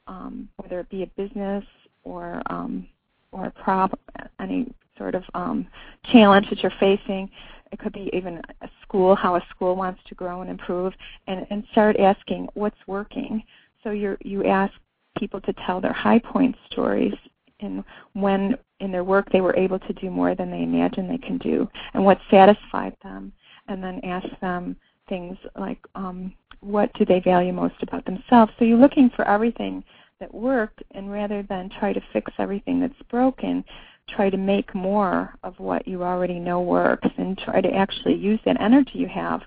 [0.07, 1.65] um, whether it be a business
[2.05, 2.87] or um,
[3.33, 3.99] or a problem,
[4.41, 5.67] any sort of um,
[6.13, 7.29] challenge that you're facing,
[7.77, 10.95] it could be even a school, how a school wants to grow and improve,
[11.27, 13.43] and, and start asking what's working.
[13.83, 14.73] So you you ask
[15.19, 17.15] people to tell their high point stories
[17.61, 17.85] and
[18.15, 21.39] when in their work they were able to do more than they imagined they can
[21.39, 23.33] do and what satisfied them
[23.69, 24.77] and then ask them
[25.09, 29.83] things like um, what do they value most about themselves so you're looking for everything
[30.21, 33.65] that worked and rather than try to fix everything that's broken
[34.09, 38.41] try to make more of what you already know works and try to actually use
[38.45, 39.43] that energy you have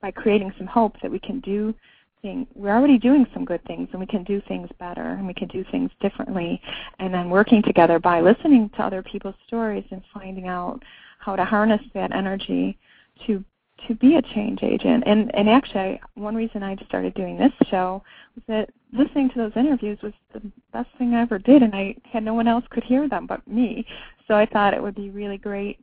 [0.00, 1.74] by creating some hope that we can do
[2.20, 2.46] things.
[2.54, 5.48] we're already doing some good things and we can do things better and we can
[5.48, 6.60] do things differently
[6.98, 10.80] and then working together by listening to other people's stories and finding out
[11.18, 12.78] how to harness that energy
[13.26, 13.44] to
[13.88, 18.02] to be a change agent and and actually one reason I started doing this show
[18.34, 20.40] was that listening to those interviews was the
[20.72, 23.46] best thing I ever did and I had no one else could hear them but
[23.46, 23.84] me
[24.28, 25.78] so I thought it would be really great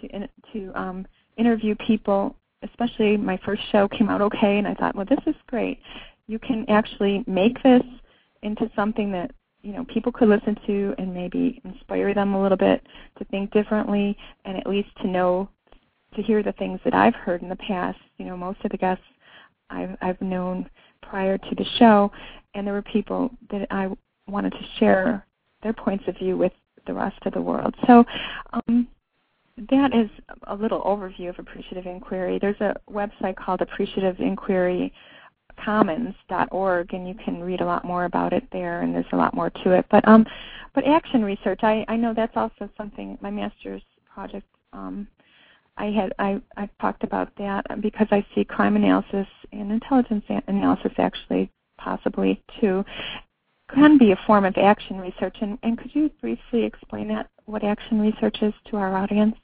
[0.00, 4.94] to to um interview people especially my first show came out okay and I thought,
[4.94, 5.80] well this is great.
[6.26, 7.82] You can actually make this
[8.42, 9.32] into something that
[9.62, 12.82] you know people could listen to and maybe inspire them a little bit
[13.18, 15.48] to think differently and at least to know
[16.14, 17.98] to hear the things that I've heard in the past.
[18.18, 19.04] You know, most of the guests
[19.70, 20.68] I've I've known
[21.02, 22.10] prior to the show
[22.54, 23.88] and there were people that I
[24.26, 25.26] wanted to share
[25.62, 26.52] their points of view with
[26.86, 27.74] the rest of the world.
[27.86, 28.04] So
[28.52, 28.88] um,
[29.70, 30.08] that is
[30.46, 32.38] a little overview of appreciative inquiry.
[32.40, 34.92] There's a website called Appreciative Inquiry
[35.60, 39.34] appreciativeinquirycommons.org, and you can read a lot more about it there, and there's a lot
[39.34, 39.86] more to it.
[39.90, 40.24] But um,
[40.74, 43.18] but action research, I, I know that's also something.
[43.20, 45.06] My master's project, um,
[45.76, 50.92] I had I I talked about that because I see crime analysis and intelligence analysis
[50.98, 52.84] actually possibly too
[53.74, 55.36] can be a form of action research.
[55.40, 59.36] And, and could you briefly explain that, what action research is to our audience?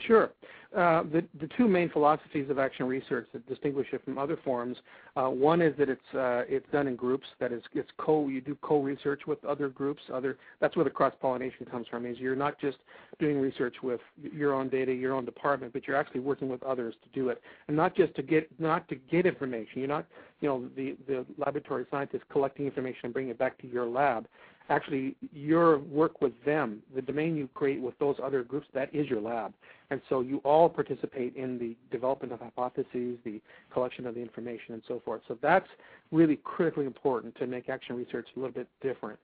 [0.00, 0.32] Sure.
[0.76, 4.76] Uh, the, the two main philosophies of action research that distinguish it from other forms,
[5.16, 7.26] uh, one is that it's uh, it's done in groups.
[7.40, 10.02] That is, it's co you do co-research with other groups.
[10.12, 12.04] Other that's where the cross-pollination comes from.
[12.04, 12.76] Is you're not just
[13.18, 16.94] doing research with your own data, your own department, but you're actually working with others
[17.04, 19.78] to do it, and not just to get not to get information.
[19.78, 20.04] You're not
[20.40, 24.26] you know the the laboratory scientist collecting information and bringing it back to your lab
[24.68, 29.08] actually your work with them, the domain you create with those other groups, that is
[29.08, 29.52] your lab.
[29.90, 33.40] And so you all participate in the development of hypotheses, the
[33.72, 35.22] collection of the information, and so forth.
[35.28, 35.68] So that's
[36.10, 39.18] really critically important to make action research a little bit different.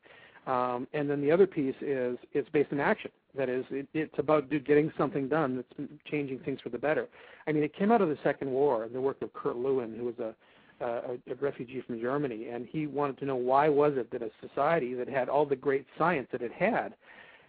[0.46, 3.10] Um, and then the other piece is it's based in action.
[3.36, 7.08] That is, it, it's about getting something done that's changing things for the better.
[7.46, 9.94] I mean, it came out of the Second War, and the work of Kurt Lewin,
[9.96, 10.34] who was a
[10.82, 14.30] a, a refugee from Germany, and he wanted to know why was it that a
[14.46, 16.94] society that had all the great science that it had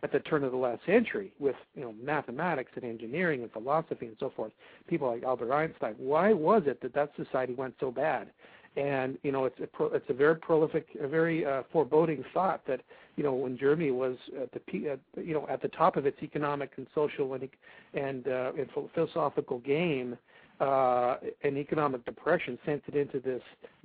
[0.04, 4.06] at the turn of the last century, with you know mathematics and engineering and philosophy
[4.06, 4.52] and so forth,
[4.88, 8.30] people like Albert Einstein, why was it that that society went so bad?
[8.76, 12.62] And you know, it's a pro, it's a very prolific, a very uh, foreboding thought
[12.68, 12.82] that
[13.16, 16.18] you know when Germany was at the uh, you know at the top of its
[16.22, 17.48] economic and social and
[17.94, 20.18] and, uh, and philosophical game,
[20.60, 23.42] uh, an economic depression sent it into this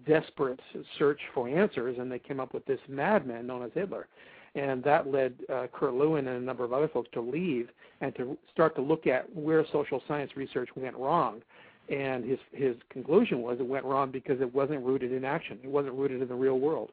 [0.07, 0.61] desperate
[0.99, 4.07] search for answers, and they came up with this madman known as Hitler.
[4.55, 7.69] And that led uh, Kurt Lewin and a number of other folks to leave
[8.01, 11.43] and to start to look at where social science research went wrong.
[11.89, 15.59] And his his conclusion was it went wrong because it wasn't rooted in action.
[15.63, 16.91] It wasn't rooted in the real world.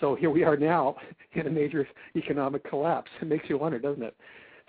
[0.00, 0.96] So here we are now
[1.34, 3.10] in a major economic collapse.
[3.20, 4.16] It makes you wonder, doesn't it?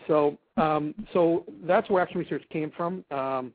[0.07, 3.05] So um, so that's where action research came from.
[3.11, 3.53] Um,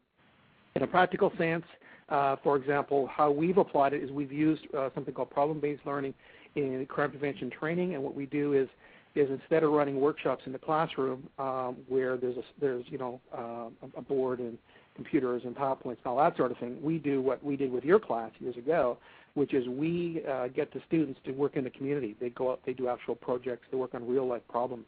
[0.76, 1.64] in a practical sense,
[2.10, 6.14] uh, for example, how we've applied it is we've used uh, something called problem-based learning
[6.54, 8.68] in crime prevention training, and what we do is
[9.14, 13.18] is instead of running workshops in the classroom um, where there's a, there's you know
[13.34, 14.58] uh, a board and
[14.94, 17.84] computers and PowerPoints and all that sort of thing, we do what we did with
[17.84, 18.98] your class years ago,
[19.34, 22.16] which is we uh, get the students to work in the community.
[22.20, 24.86] They go out, they do actual projects, they work on real life problems.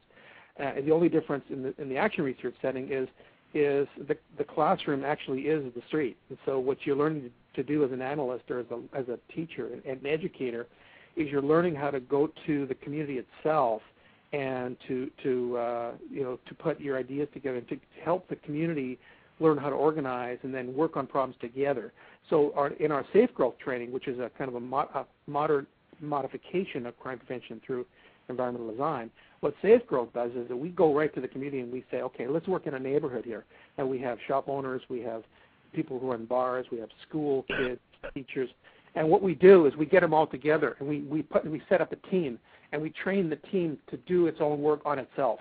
[0.58, 3.08] Uh, and the only difference in the in the action research setting is
[3.54, 6.16] is the, the classroom actually is the street.
[6.28, 9.18] And so what you're learning to do as an analyst or as a, as a
[9.32, 10.66] teacher and an educator
[11.16, 13.82] is you're learning how to go to the community itself
[14.32, 18.36] and to, to uh, you know, to put your ideas together and to, help the
[18.36, 18.98] community
[19.40, 21.92] learn how to organize and then work on problems together.
[22.30, 25.04] So our, in our safe growth training, which is a kind of a, mo- a
[25.26, 25.66] modern
[26.00, 27.86] modification of crime prevention through
[28.28, 29.10] environmental design,
[29.40, 32.02] what Safe Growth does is that we go right to the community and we say,
[32.02, 33.44] okay, let's work in a neighborhood here.
[33.76, 35.22] And we have shop owners, we have
[35.72, 37.80] people who run bars, we have school kids,
[38.14, 38.50] teachers.
[38.94, 41.62] And what we do is we get them all together and we, we, put, we
[41.68, 42.38] set up a team
[42.72, 45.38] and we train the team to do its own work on itself.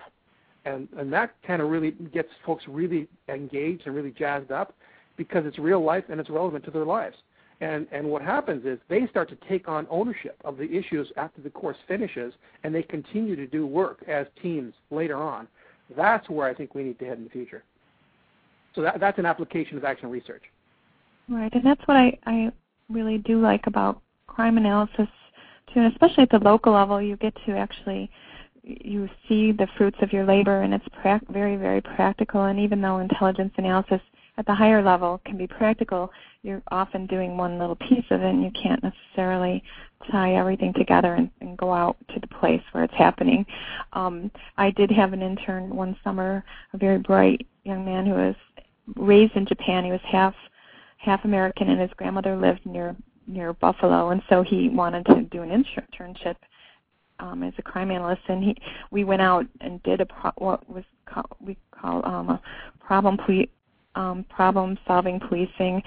[0.66, 4.76] And, and that kind of really gets folks really engaged and really jazzed up
[5.16, 7.16] because it's real life and it's relevant to their lives.
[7.60, 11.42] And, and what happens is they start to take on ownership of the issues after
[11.42, 12.34] the course finishes,
[12.64, 15.48] and they continue to do work as teams later on.
[15.96, 17.64] That's where I think we need to head in the future.
[18.76, 20.44] So that, that's an application of action research.
[21.28, 22.52] Right, and that's what I, I
[22.90, 25.08] really do like about crime analysis
[25.74, 28.10] too, and especially at the local level, you get to actually
[28.64, 32.44] you see the fruits of your labor, and it's pra- very, very practical.
[32.44, 34.02] And even though intelligence analysis
[34.38, 36.12] at the higher level can be practical,
[36.44, 39.64] you're often doing one little piece of it and you can't necessarily
[40.12, 43.46] tie everything together and, and go out to the place where it's happening.
[43.94, 48.36] Um, I did have an intern one summer, a very bright young man who was
[48.96, 49.84] raised in Japan.
[49.84, 50.36] He was half
[50.98, 52.96] half American and his grandmother lived near
[53.28, 56.36] near Buffalo and so he wanted to do an internship
[57.20, 58.56] um, as a crime analyst, and he
[58.92, 62.42] we went out and did a pro- what was call, we call um, a
[62.80, 63.46] problem ple-
[63.98, 65.82] um, problem solving policing.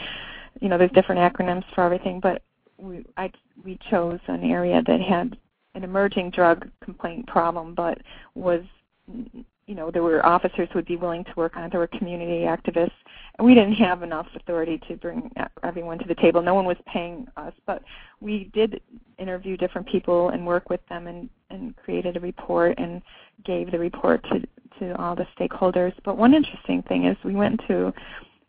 [0.60, 2.42] You know, there's different acronyms for everything, but
[2.76, 3.30] we I
[3.64, 5.36] we chose an area that had
[5.74, 7.98] an emerging drug complaint problem, but
[8.34, 8.62] was
[9.06, 11.70] you know there were officers who would be willing to work on it.
[11.70, 12.90] There were community activists,
[13.38, 15.30] and we didn't have enough authority to bring
[15.62, 16.42] everyone to the table.
[16.42, 17.82] No one was paying us, but
[18.20, 18.80] we did
[19.18, 23.02] interview different people and work with them and and created a report and
[23.44, 24.40] gave the report to
[24.80, 25.92] to all the stakeholders.
[26.04, 27.92] But one interesting thing is we went to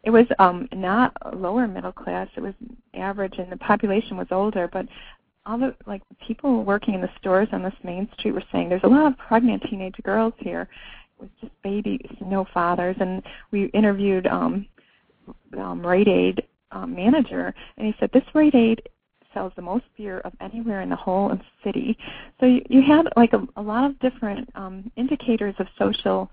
[0.04, 2.56] it was um not lower middle class it was
[2.96, 4.88] average and the population was older but
[5.46, 8.84] all the like people working in the stores on this main street were saying there's
[8.84, 10.68] a lot of pregnant teenage girls here
[11.20, 12.96] It was just babies, no fathers.
[13.00, 14.66] And we interviewed um,
[15.58, 18.82] um, Rite Aid um, manager, and he said this Rite Aid
[19.34, 21.98] sells the most beer of anywhere in the whole city.
[22.40, 26.30] So you, you had like a, a lot of different um, indicators of social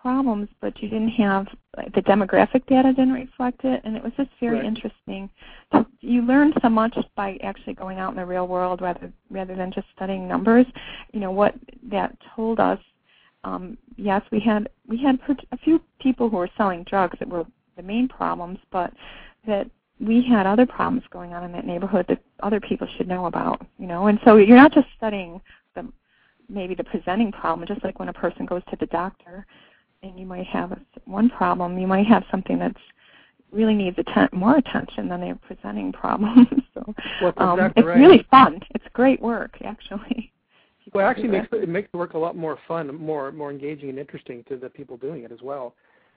[0.00, 4.12] problems, but you didn't have like, the demographic data didn't reflect it, and it was
[4.16, 4.64] just very right.
[4.64, 5.30] interesting.
[5.72, 9.54] To, you learn so much by actually going out in the real world rather rather
[9.54, 10.66] than just studying numbers.
[11.12, 11.54] You know what
[11.90, 12.78] that told us
[13.44, 15.18] um, yes, we had we had
[15.50, 17.44] a few people who were selling drugs that were
[17.76, 18.92] the main problems, but
[19.46, 19.68] that
[20.02, 23.64] we had other problems going on in that neighborhood that other people should know about,
[23.78, 24.08] you know.
[24.08, 25.40] And so you're not just studying
[25.74, 25.86] the
[26.48, 29.46] maybe the presenting problem, just like when a person goes to the doctor
[30.02, 32.80] and you might have a, one problem, you might have something that's
[33.52, 36.64] really needs atten- more attention than their presenting problem.
[36.74, 37.98] so well, um, exactly it's right.
[37.98, 38.60] really fun.
[38.74, 40.32] It's great work, actually.
[40.92, 43.88] Well, it actually makes it makes the work a lot more fun, more more engaging
[43.88, 45.74] and interesting to the people doing it as well.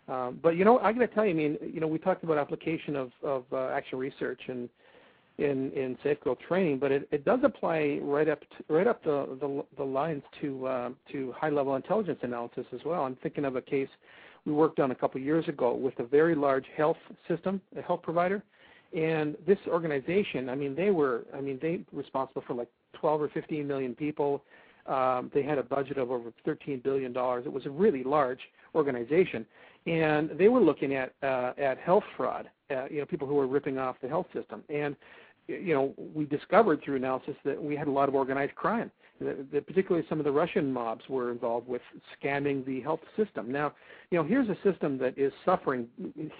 [0.07, 2.23] Um, but you know, I got to tell you, I mean, you know, we talked
[2.23, 4.69] about application of of uh, action research and
[5.37, 9.03] in in safe growth training, but it, it does apply right up to, right up
[9.03, 13.03] the, the the lines to uh, to high level intelligence analysis as well.
[13.03, 13.89] I'm thinking of a case
[14.45, 16.97] we worked on a couple years ago with a very large health
[17.27, 18.43] system, a health provider,
[18.95, 23.23] and this organization, I mean, they were, I mean, they were responsible for like 12
[23.23, 24.41] or 15 million people.
[24.85, 27.11] Um, they had a budget of over $13 billion.
[27.11, 28.39] It was a really large
[28.73, 29.45] organization,
[29.85, 32.49] and they were looking at uh, at health fraud.
[32.71, 34.95] Uh, you know, people who were ripping off the health system, and
[35.47, 38.91] you know, we discovered through analysis that we had a lot of organized crime.
[39.21, 41.81] That, that particularly some of the Russian mobs were involved with
[42.21, 43.49] scamming the health system.
[43.49, 43.73] Now,
[44.11, 45.87] you know, here's a system that is suffering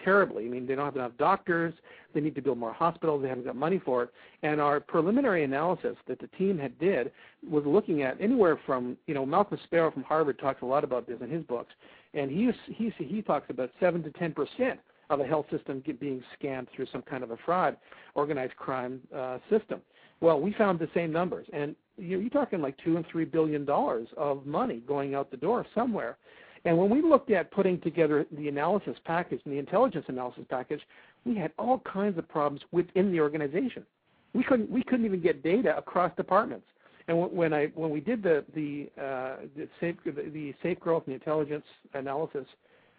[0.03, 0.45] terribly.
[0.45, 1.73] I mean, they don't have enough doctors.
[2.13, 3.21] They need to build more hospitals.
[3.21, 4.09] They haven't got money for it.
[4.43, 7.13] And our preliminary analysis that the team had did
[7.49, 11.07] was looking at anywhere from, you know, Malcolm Sparrow from Harvard talks a lot about
[11.07, 11.73] this in his books,
[12.13, 14.79] and he he he talks about seven to ten percent
[15.09, 17.77] of a health system being scammed through some kind of a fraud,
[18.15, 19.81] organized crime uh, system.
[20.21, 23.65] Well, we found the same numbers, and you're, you're talking like two and three billion
[23.65, 26.17] dollars of money going out the door somewhere.
[26.63, 30.81] And when we looked at putting together the analysis package and the intelligence analysis package,
[31.23, 33.85] we had all kinds of problems within the organization.
[34.33, 36.65] We couldn't we couldn't even get data across departments.
[37.07, 41.03] And when I when we did the the, uh, the safe the, the safe growth
[41.05, 42.45] and the intelligence analysis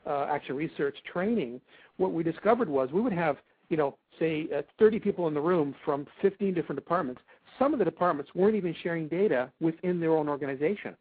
[0.07, 1.61] uh, action research training,
[1.97, 3.37] what we discovered was we would have
[3.69, 7.21] you know say uh, 30 people in the room from 15 different departments.
[7.59, 10.95] Some of the departments weren't even sharing data within their own organization.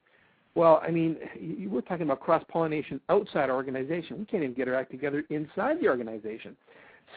[0.56, 4.18] Well, I mean, you were talking about cross pollination outside our organization.
[4.18, 6.56] We can't even get our act together inside the organization.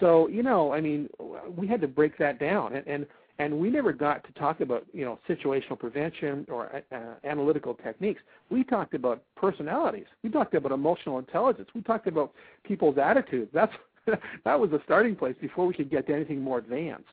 [0.01, 1.09] So, you know, I mean,
[1.57, 3.07] we had to break that down, and and,
[3.39, 8.21] and we never got to talk about you know situational prevention or uh, analytical techniques.
[8.51, 10.07] We talked about personalities.
[10.23, 11.69] We talked about emotional intelligence.
[11.75, 12.33] We talked about
[12.65, 13.51] people's attitudes.
[13.53, 13.73] That's
[14.45, 17.05] that was the starting place before we could get to anything more advanced.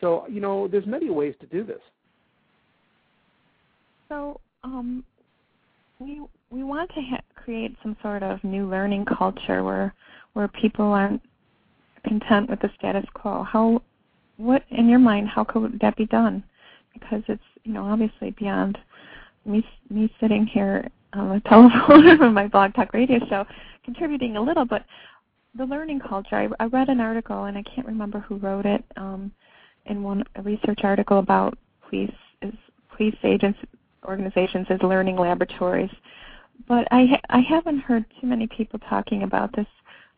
[0.00, 1.80] So, you know, there's many ways to do this.
[4.08, 5.04] So, um,
[5.98, 9.94] we we want to ha- create some sort of new learning culture where
[10.32, 11.20] where people aren't
[12.04, 13.42] content with the status quo.
[13.44, 13.82] How,
[14.40, 16.42] what in your mind, how could that be done?
[16.92, 18.78] Because it's you know obviously beyond
[19.44, 23.44] me me sitting here on the telephone from my blog talk radio show,
[23.84, 24.84] contributing a little, but
[25.56, 26.36] the learning culture.
[26.36, 28.84] I, I read an article and I can't remember who wrote it.
[28.96, 29.32] Um,
[29.86, 32.10] in one a research article about police
[32.42, 32.52] is
[32.94, 33.58] police agents
[34.04, 35.90] organizations as learning laboratories.
[36.68, 39.66] But I I haven't heard too many people talking about this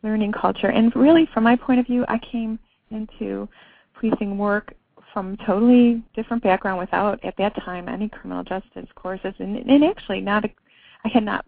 [0.03, 0.67] learning culture.
[0.67, 2.59] And really, from my point of view, I came
[2.91, 3.47] into
[4.03, 4.73] policing work
[5.13, 10.19] from totally different background without at that time any criminal justice courses and, and actually
[10.19, 10.49] not a,
[11.05, 11.45] I had not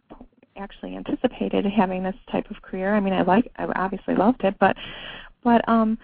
[0.56, 2.96] actually anticipated having this type of career.
[2.96, 4.76] I mean I like I obviously loved it but
[5.44, 5.98] but um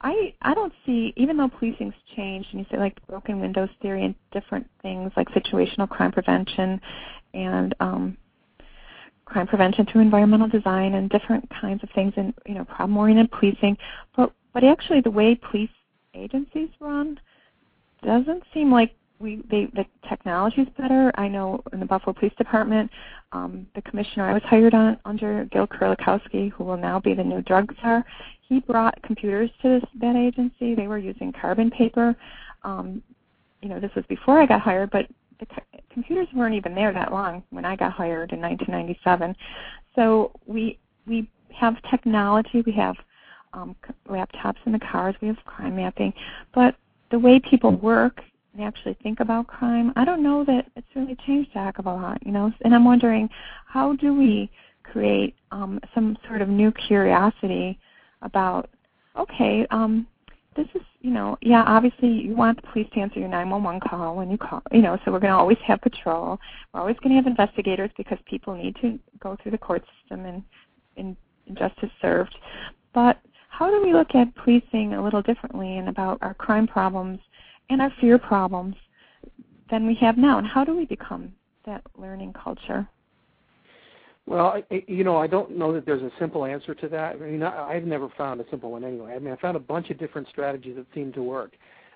[0.00, 4.04] I I don't see even though policing's changed and you say like broken windows theory
[4.04, 6.80] and different things like situational crime prevention
[7.32, 8.16] and um
[9.24, 13.30] crime prevention through environmental design and different kinds of things and you know problem oriented
[13.30, 13.78] policing
[14.16, 15.70] but but actually the way police
[16.14, 17.18] agencies run
[18.02, 21.12] doesn't seem like we they the technology is better.
[21.14, 22.90] I know in the Buffalo Police Department,
[23.32, 27.24] um, the commissioner I was hired on under Gil Kerlikowske, who will now be the
[27.24, 28.04] new drug czar,
[28.48, 30.74] he brought computers to this, that agency.
[30.74, 32.14] They were using carbon paper.
[32.62, 33.02] Um,
[33.62, 35.06] you know, this was before I got hired, but
[35.40, 39.34] the co- computers weren't even there that long when I got hired in 1997.
[39.94, 42.62] So we we have technology.
[42.66, 42.96] We have
[43.54, 43.74] um,
[44.08, 45.14] laptops in the cars.
[45.20, 46.12] We have crime mapping,
[46.54, 46.76] but
[47.10, 48.20] the way people work
[48.52, 51.86] and actually think about crime, I don't know that it's really changed a heck of
[51.86, 52.18] a lot.
[52.24, 53.28] You know, and I'm wondering
[53.66, 54.50] how do we
[54.82, 57.78] create um, some sort of new curiosity
[58.22, 58.68] about
[59.16, 60.06] okay, um,
[60.56, 64.16] this is you know yeah obviously you want the police to answer your 911 call
[64.16, 66.38] when you call you know so we're going to always have patrol
[66.72, 70.24] we're always going to have investigators because people need to go through the court system
[70.24, 70.42] and
[70.96, 71.16] and
[71.58, 72.34] justice served
[72.94, 73.18] but
[73.56, 77.20] how do we look at policing a little differently and about our crime problems
[77.70, 78.74] and our fear problems
[79.70, 80.38] than we have now?
[80.38, 81.32] And how do we become
[81.64, 82.88] that learning culture?
[84.26, 87.16] Well, you know, I don't know that there's a simple answer to that.
[87.16, 89.14] I mean, I've never found a simple one anyway.
[89.14, 91.52] I mean, I found a bunch of different strategies that seem to work.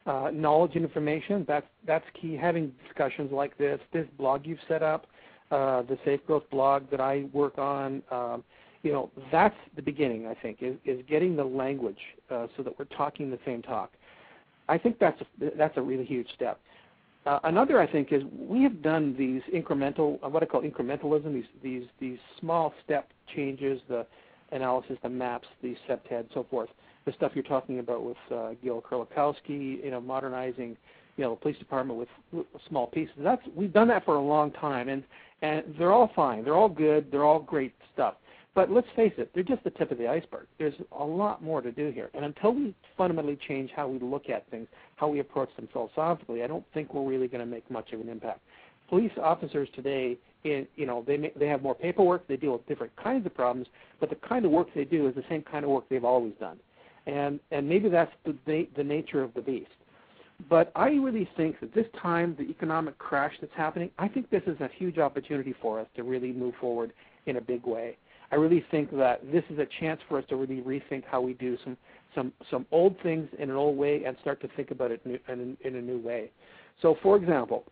[0.06, 2.36] Uh, knowledge and information, that's, that's key.
[2.36, 5.06] Having discussions like this, this blog you've set up,
[5.50, 8.44] uh, the Safe Growth blog that I work on, um,
[8.82, 11.98] you know, that's the beginning, I think, is, is getting the language
[12.30, 13.90] uh, so that we're talking the same talk.
[14.68, 16.60] I think that's a, that's a really huge step.
[17.26, 21.34] Uh, another, I think, is we have done these incremental, uh, what I call incrementalism,
[21.34, 24.06] these these these small step changes, the
[24.52, 26.70] analysis, the maps, the CPTED, so forth.
[27.04, 30.76] The stuff you're talking about with uh, Gil Kerlikowske, you know, modernizing,
[31.16, 33.14] you know, the police department with, with small pieces.
[33.18, 35.02] That's we've done that for a long time, and
[35.42, 36.44] and they're all fine.
[36.44, 37.10] They're all good.
[37.10, 38.14] They're all great stuff.
[38.54, 40.46] But let's face it, they're just the tip of the iceberg.
[40.58, 42.10] There's a lot more to do here.
[42.14, 46.42] And until we fundamentally change how we look at things, how we approach them philosophically,
[46.42, 48.40] I don't think we're really going to make much of an impact.
[48.88, 52.66] Police officers today, in, you know, they may, they have more paperwork, they deal with
[52.66, 53.68] different kinds of problems,
[54.00, 56.32] but the kind of work they do is the same kind of work they've always
[56.40, 56.58] done.
[57.06, 59.70] And and maybe that's the the nature of the beast.
[60.48, 64.42] But I really think that this time, the economic crash that's happening, I think this
[64.46, 66.92] is a huge opportunity for us to really move forward
[67.26, 67.96] in a big way.
[68.30, 71.34] I really think that this is a chance for us to really rethink how we
[71.34, 71.76] do some
[72.14, 75.18] some some old things in an old way and start to think about it in,
[75.28, 76.30] in, in a new way.
[76.82, 77.64] So, for example,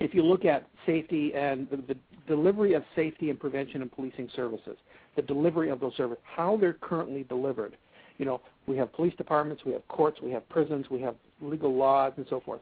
[0.00, 4.28] if you look at safety and the, the delivery of safety and prevention and policing
[4.34, 4.76] services,
[5.16, 7.76] the delivery of those services, how they're currently delivered.
[8.18, 11.74] You know, we have police departments, we have courts, we have prisons, we have legal
[11.74, 12.60] laws, and so forth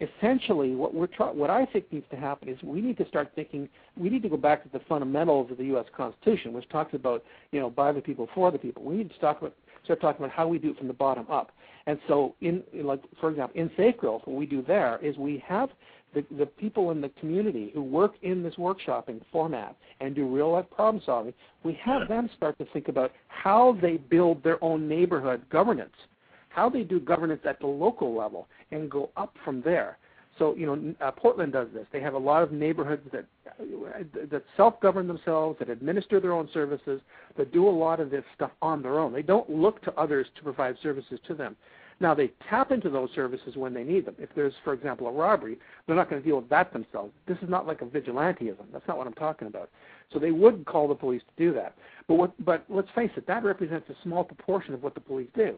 [0.00, 3.32] essentially what we're try- what I think needs to happen is we need to start
[3.34, 5.86] thinking we need to go back to the fundamentals of the U.S.
[5.96, 8.82] Constitution, which talks about you know by the people for the people.
[8.84, 11.26] We need to talk about start talking about how we do it from the bottom
[11.30, 11.52] up.
[11.86, 15.42] And so in like for example in Safe Growth, what we do there is we
[15.46, 15.70] have
[16.14, 20.52] the, the people in the community who work in this workshopping format and do real
[20.52, 21.34] life problem solving,
[21.64, 25.92] we have them start to think about how they build their own neighborhood governance
[26.58, 29.96] how they do governance at the local level and go up from there.
[30.38, 31.86] So you know, uh, Portland does this.
[31.92, 33.26] They have a lot of neighborhoods that
[34.30, 37.00] that self-govern themselves, that administer their own services,
[37.36, 39.12] that do a lot of this stuff on their own.
[39.12, 41.56] They don't look to others to provide services to them.
[42.00, 44.14] Now they tap into those services when they need them.
[44.18, 47.12] If there's, for example, a robbery, they're not going to deal with that themselves.
[47.26, 48.66] This is not like a vigilanteism.
[48.72, 49.68] That's not what I'm talking about.
[50.12, 51.74] So they would call the police to do that.
[52.06, 55.28] But what, but let's face it, that represents a small proportion of what the police
[55.34, 55.56] do.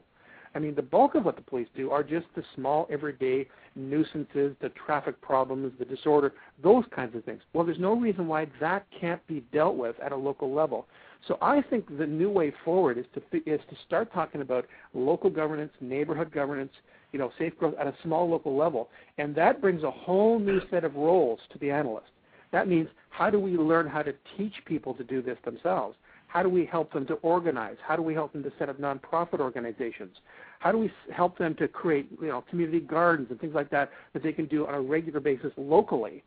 [0.54, 3.46] I mean, the bulk of what the police do are just the small, everyday
[3.76, 6.32] nuisances, the traffic problems, the disorder,
[6.62, 7.42] those kinds of things.
[7.52, 10.86] Well, there's no reason why that can't be dealt with at a local level.
[11.28, 15.30] So I think the new way forward is to is to start talking about local
[15.30, 16.72] governance, neighborhood governance,
[17.12, 18.88] you know, safe growth at a small local level,
[19.18, 22.10] and that brings a whole new set of roles to the analyst.
[22.52, 25.96] That means how do we learn how to teach people to do this themselves?
[26.32, 27.76] How do we help them to organize?
[27.86, 30.16] How do we help them to set up nonprofit organizations?
[30.60, 33.90] How do we help them to create you know, community gardens and things like that
[34.12, 36.22] that they can do on a regular basis locally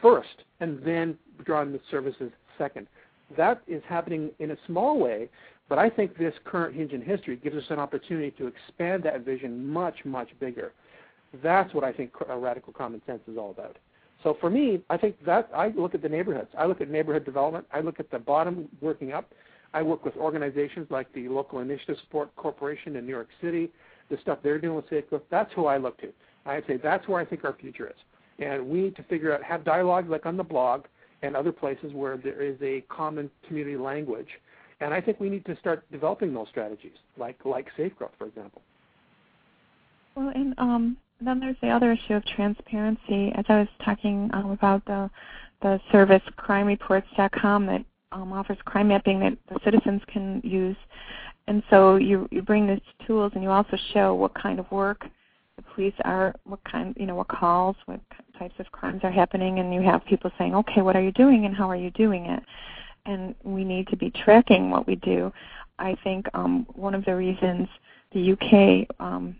[0.00, 2.86] first, and then draw in the services second?
[3.36, 5.28] That is happening in a small way
[5.68, 9.24] But I think this current hinge in history gives us an opportunity to expand that
[9.24, 10.72] vision much, much bigger.
[11.42, 13.76] That's what I think uh, radical common sense is all about.
[14.22, 16.48] So for me, I think that I look at the neighborhoods.
[16.58, 17.66] I look at neighborhood development.
[17.72, 19.32] I look at the bottom working up.
[19.74, 23.70] I work with organizations like the Local Initiative Support Corporation in New York City,
[24.10, 25.22] the stuff they're doing with safe growth.
[25.30, 26.08] That's who I look to.
[26.46, 27.96] I'd say that's where I think our future is.
[28.38, 30.84] And we need to figure out, have dialogue like on the blog
[31.22, 34.28] and other places where there is a common community language.
[34.80, 38.26] And I think we need to start developing those strategies, like like safe growth, for
[38.26, 38.62] example.
[40.14, 43.32] Well, and um, then there's the other issue of transparency.
[43.34, 45.10] As I was talking um, about the
[45.60, 50.76] the service crimereports.com that um, offers crime mapping that the citizens can use.
[51.48, 55.04] And so you you bring these tools, and you also show what kind of work
[55.56, 58.00] the police are, what kind, you know, what calls, what
[58.38, 61.46] types of crimes are happening, and you have people saying, okay, what are you doing,
[61.46, 62.42] and how are you doing it?
[63.06, 65.32] And we need to be tracking what we do.
[65.78, 67.68] I think um, one of the reasons
[68.12, 69.36] the UK um,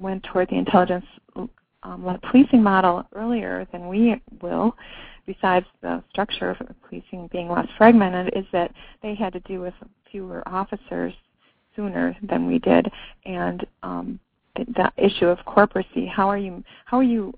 [0.00, 1.04] went toward the intelligence
[1.82, 4.76] um, policing model earlier than we will,
[5.26, 6.56] besides the structure of
[6.88, 8.72] policing being less fragmented, is that
[9.02, 9.74] they had to do with
[10.10, 11.12] fewer officers
[11.76, 12.90] sooner than we did,
[13.24, 14.18] and um,
[14.56, 16.08] the issue of corporacy.
[16.08, 16.64] How are you?
[16.86, 17.32] How are you?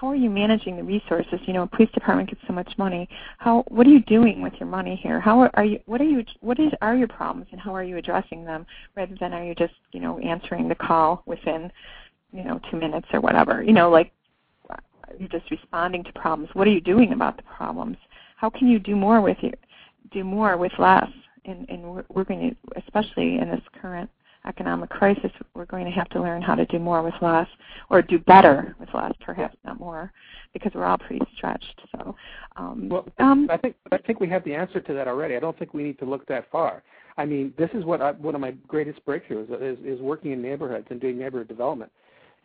[0.00, 1.40] How are you managing the resources?
[1.46, 3.08] You know, a police department gets so much money.
[3.38, 3.64] How?
[3.66, 5.18] What are you doing with your money here?
[5.18, 5.80] How are, are you?
[5.86, 6.24] What are you?
[6.40, 8.64] What is are your problems, and how are you addressing them?
[8.94, 11.72] Rather than are you just you know answering the call within
[12.32, 13.60] you know two minutes or whatever?
[13.60, 14.12] You know, like
[15.18, 16.50] you're just responding to problems.
[16.52, 17.96] What are you doing about the problems?
[18.36, 19.52] How can you do more with you,
[20.12, 21.08] do more with less?
[21.44, 24.10] And, and we're, we're going to, especially in this current
[24.48, 27.46] economic crisis, we're going to have to learn how to do more with less,
[27.90, 30.12] or do better with less, perhaps not more,
[30.52, 31.80] because we're all pretty stretched.
[31.92, 32.16] So,
[32.56, 35.36] um, well, um, I think I think we have the answer to that already.
[35.36, 36.82] I don't think we need to look that far.
[37.16, 40.40] I mean, this is what I, one of my greatest breakthroughs is, is working in
[40.40, 41.90] neighborhoods and doing neighborhood development.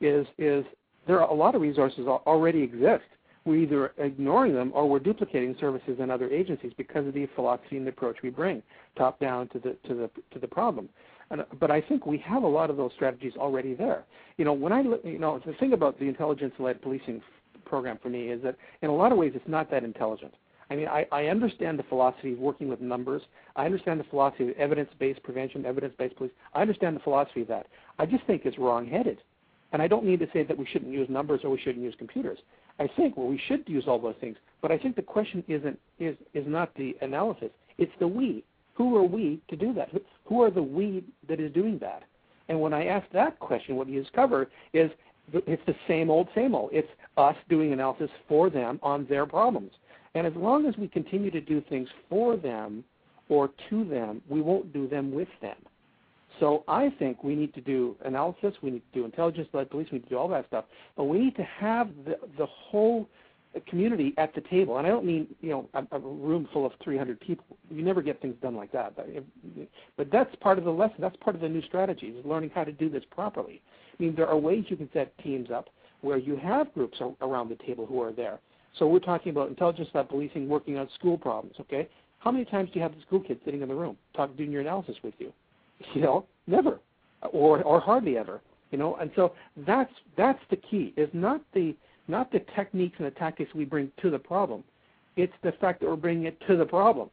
[0.01, 0.65] Is is
[1.07, 3.03] there are a lot of resources already exist.
[3.45, 7.75] We're either ignoring them or we're duplicating services in other agencies because of the philosophy
[7.75, 8.63] and the approach we bring,
[8.97, 10.89] top down to the to the to the problem.
[11.29, 14.03] And, uh, but I think we have a lot of those strategies already there.
[14.37, 17.21] You know, when I you know the thing about the intelligence-led policing
[17.65, 20.33] program for me is that in a lot of ways it's not that intelligent.
[20.69, 23.21] I mean, I, I understand the philosophy of working with numbers.
[23.55, 26.31] I understand the philosophy of evidence-based prevention, evidence-based police.
[26.53, 27.67] I understand the philosophy of that.
[27.99, 29.19] I just think it's wrong-headed.
[29.71, 31.95] And I don't mean to say that we shouldn't use numbers or we shouldn't use
[31.97, 32.39] computers.
[32.79, 35.79] I think well we should use all those things, but I think the question isn't
[35.99, 37.49] is is not the analysis.
[37.77, 38.43] It's the we.
[38.73, 39.89] Who are we to do that?
[40.25, 42.03] Who are the we that is doing that?
[42.49, 44.91] And when I ask that question, what you discover is
[45.31, 46.71] it's the same old, same old.
[46.73, 49.71] It's us doing analysis for them on their problems.
[50.15, 52.83] And as long as we continue to do things for them
[53.29, 55.55] or to them, we won't do them with them.
[56.39, 59.99] So I think we need to do analysis, we need to do intelligence-led police, we
[59.99, 60.65] need to do all that stuff,
[60.97, 63.07] but we need to have the, the whole
[63.61, 64.77] community at the table.
[64.77, 67.45] And I don't mean you know a, a room full of 300 people.
[67.69, 68.95] You never get things done like that.
[68.95, 69.07] But,
[69.97, 70.97] but that's part of the lesson.
[70.99, 73.61] That's part of the new strategy is learning how to do this properly.
[73.97, 75.69] I mean, there are ways you can set teams up
[76.01, 78.39] where you have groups around the table who are there.
[78.77, 81.55] So we're talking about intelligence about policing working on school problems.
[81.59, 81.87] Okay,
[82.19, 84.51] how many times do you have the school kids sitting in the room talking, doing
[84.51, 85.31] your analysis with you?
[85.93, 86.79] You know, never,
[87.31, 88.41] or or hardly ever.
[88.71, 89.33] You know, and so
[89.67, 90.93] that's that's the key.
[90.97, 91.75] Is not the
[92.07, 94.63] not the techniques and the tactics we bring to the problem.
[95.15, 97.09] It's the fact that we're bringing it to the problem,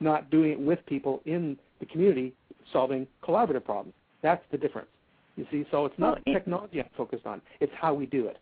[0.00, 2.32] not doing it with people in the community
[2.72, 3.94] solving collaborative problems.
[4.22, 4.88] That's the difference.
[5.36, 7.40] You see, so it's not well, technology I'm focused on.
[7.60, 8.38] It's how we do it.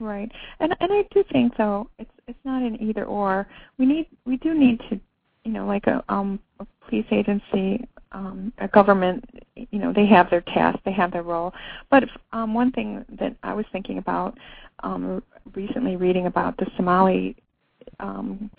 [0.00, 3.48] Right, and and I do think though it's it's not an either or.
[3.78, 5.00] We need we do need to,
[5.44, 10.30] you know, like a um a police agency um, a government, you know, they have
[10.30, 11.52] their task, they have their role.
[11.90, 14.36] But um, one thing that I was thinking about
[14.82, 15.22] um,
[15.54, 17.36] recently, reading about the Somali
[18.00, 18.50] um,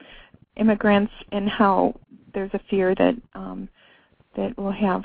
[0.57, 1.95] immigrants and how
[2.33, 3.69] there's a fear that um,
[4.35, 5.03] that we'll have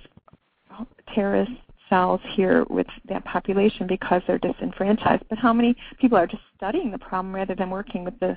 [1.15, 1.53] terrorist
[1.89, 5.23] cells here with that population because they're disenfranchised.
[5.29, 8.37] But how many people are just studying the problem rather than working with the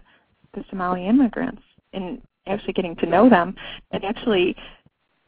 [0.53, 1.61] the Somali immigrants
[1.93, 3.55] and actually getting to know them
[3.91, 4.55] and actually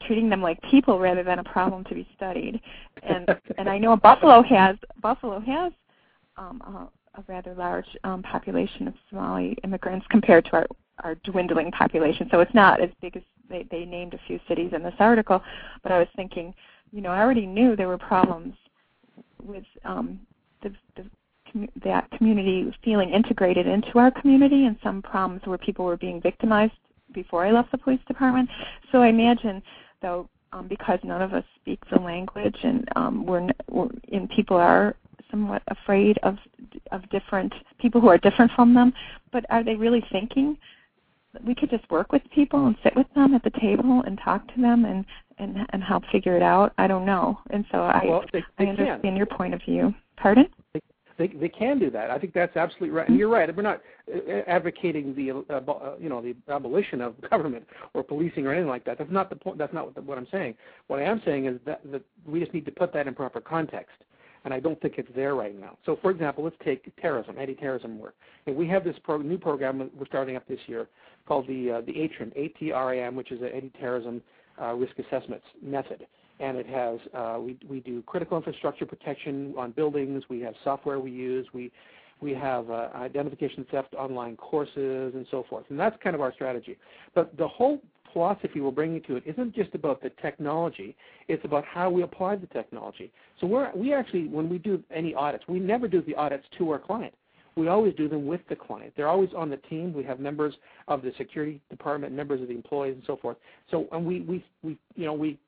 [0.06, 2.60] treating them like people rather than a problem to be studied.
[3.02, 3.28] And
[3.58, 5.72] and I know Buffalo has Buffalo has
[6.36, 6.62] um,
[7.14, 10.66] a, a rather large um, population of Somali immigrants compared to our
[11.04, 12.28] our dwindling population.
[12.30, 15.42] So it's not as big as they, they named a few cities in this article.
[15.82, 16.54] But I was thinking,
[16.92, 18.54] you know, I already knew there were problems
[19.42, 20.20] with um,
[20.62, 21.04] the, the
[21.82, 26.72] that community feeling integrated into our community and some problems where people were being victimized
[27.12, 28.48] before I left the police department.
[28.92, 29.62] So I imagine
[30.02, 34.56] though, um, because none of us speak the language, and um, we're, we're and people
[34.56, 34.96] are
[35.30, 36.36] somewhat afraid of
[36.92, 38.92] of different people who are different from them.
[39.32, 40.56] But are they really thinking?
[41.46, 44.52] We could just work with people and sit with them at the table and talk
[44.54, 45.04] to them and
[45.38, 46.72] and and help figure it out.
[46.78, 49.16] I don't know, and so I well, they, they I understand can.
[49.16, 49.94] your point of view.
[50.16, 50.46] Pardon?
[51.20, 52.10] They, they can do that.
[52.10, 53.06] I think that's absolutely right.
[53.06, 53.54] And you're right.
[53.54, 58.46] We're not uh, advocating the uh, uh, you know the abolition of government or policing
[58.46, 58.96] or anything like that.
[58.96, 59.58] That's not the point.
[59.58, 60.54] That's not what, the, what I'm saying.
[60.86, 63.38] What I am saying is that, that we just need to put that in proper
[63.38, 63.96] context.
[64.46, 65.76] And I don't think it's there right now.
[65.84, 68.14] So, for example, let's take terrorism, anti-terrorism work.
[68.46, 70.88] And we have this pro- new program we're starting up this year
[71.28, 74.22] called the uh, the ATRIM, A-T-R-I-M, which is an anti-terrorism
[74.58, 76.06] uh, risk assessments method
[76.40, 80.24] and it has uh, we we do critical infrastructure protection on buildings.
[80.28, 81.46] We have software we use.
[81.52, 81.70] We
[82.20, 86.32] we have uh, identification theft online courses and so forth, and that's kind of our
[86.32, 86.76] strategy.
[87.14, 87.80] But the whole
[88.12, 90.96] philosophy we're bringing to it isn't just about the technology;
[91.28, 93.12] it's about how we apply the technology.
[93.40, 96.70] So we're we actually when we do any audits, we never do the audits to
[96.70, 97.14] our client.
[97.56, 98.92] We always do them with the client.
[98.96, 99.92] They're always on the team.
[99.92, 100.54] We have members
[100.88, 103.36] of the security department, members of the employees, and so forth.
[103.70, 105.38] So, and we, we, we, you know, we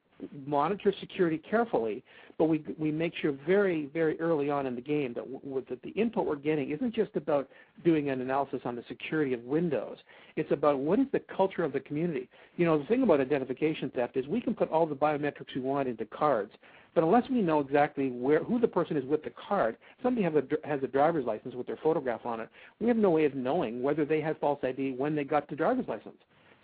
[0.46, 2.02] monitor security carefully,
[2.38, 5.82] but we we make sure very very early on in the game that, w- that
[5.82, 7.48] the input we're getting isn't just about
[7.84, 9.98] doing an analysis on the security of Windows.
[10.36, 12.28] It's about what is the culture of the community.
[12.56, 15.60] You know, the thing about identification theft is we can put all the biometrics we
[15.60, 16.52] want into cards,
[16.94, 20.36] but unless we know exactly where who the person is with the card, somebody have
[20.36, 22.48] a, has a driver's license with their photograph on it.
[22.80, 25.56] We have no way of knowing whether they had false ID when they got the
[25.56, 26.16] driver's license.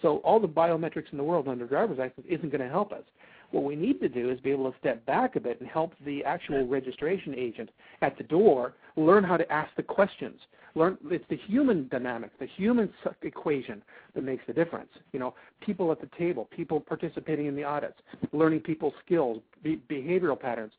[0.02, 3.02] So all the biometrics in the world their driver's license isn't going to help us.
[3.50, 5.92] What we need to do is be able to step back a bit and help
[6.04, 7.70] the actual registration agent
[8.02, 10.38] at the door learn how to ask the questions.
[10.74, 12.92] Learn it's the human dynamic, the human
[13.22, 13.82] equation
[14.14, 14.90] that makes the difference.
[15.12, 17.98] You know, people at the table, people participating in the audits,
[18.32, 20.72] learning people's skills, be, behavioral patterns.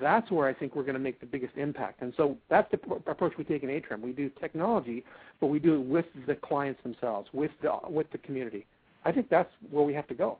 [0.00, 2.02] That's where I think we're going to make the biggest impact.
[2.02, 2.78] And so that's the
[3.10, 4.00] approach we take in ATRIM.
[4.00, 5.02] We do technology,
[5.40, 8.64] but we do it with the clients themselves, with the with the community.
[9.04, 10.38] I think that's where we have to go.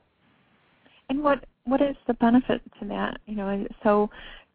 [1.09, 3.19] And what what is the benefit to that?
[3.25, 4.09] You know, so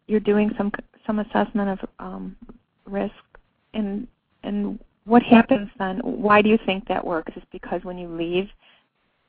[0.07, 0.73] you're doing some
[1.07, 2.37] some assessment of um,
[2.87, 3.15] risk,
[3.75, 4.07] and
[4.43, 5.99] and what happens then?
[6.01, 7.33] Why do you think that works?
[7.37, 8.49] Is because when you leave,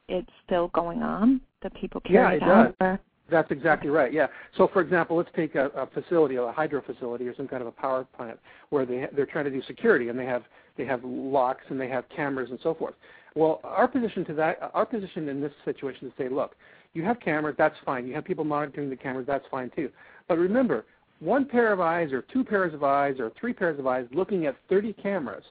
[0.08, 1.42] it's still going on?
[1.62, 2.70] The people carry yeah, it?
[2.70, 2.74] Does.
[2.82, 3.00] Or?
[3.30, 4.12] That's exactly right.
[4.12, 4.28] Yeah.
[4.58, 7.68] So, for example, let's take a, a facility, a hydro facility, or some kind of
[7.68, 8.40] a power plant
[8.70, 10.44] where they they're trying to do security, and they have
[10.78, 12.96] they have locks and they have cameras and so forth.
[13.36, 16.56] Well, our position to that, our position in this situation is to say, look,
[16.94, 18.08] you have cameras, that's fine.
[18.08, 19.90] You have people monitoring the cameras, that's fine too.
[20.28, 20.86] But remember,
[21.20, 24.46] one pair of eyes or two pairs of eyes or three pairs of eyes looking
[24.46, 25.44] at 30 cameras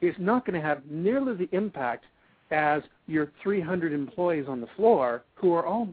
[0.00, 2.04] is not going to have nearly the impact
[2.50, 5.88] as your 300 employees on the floor who are all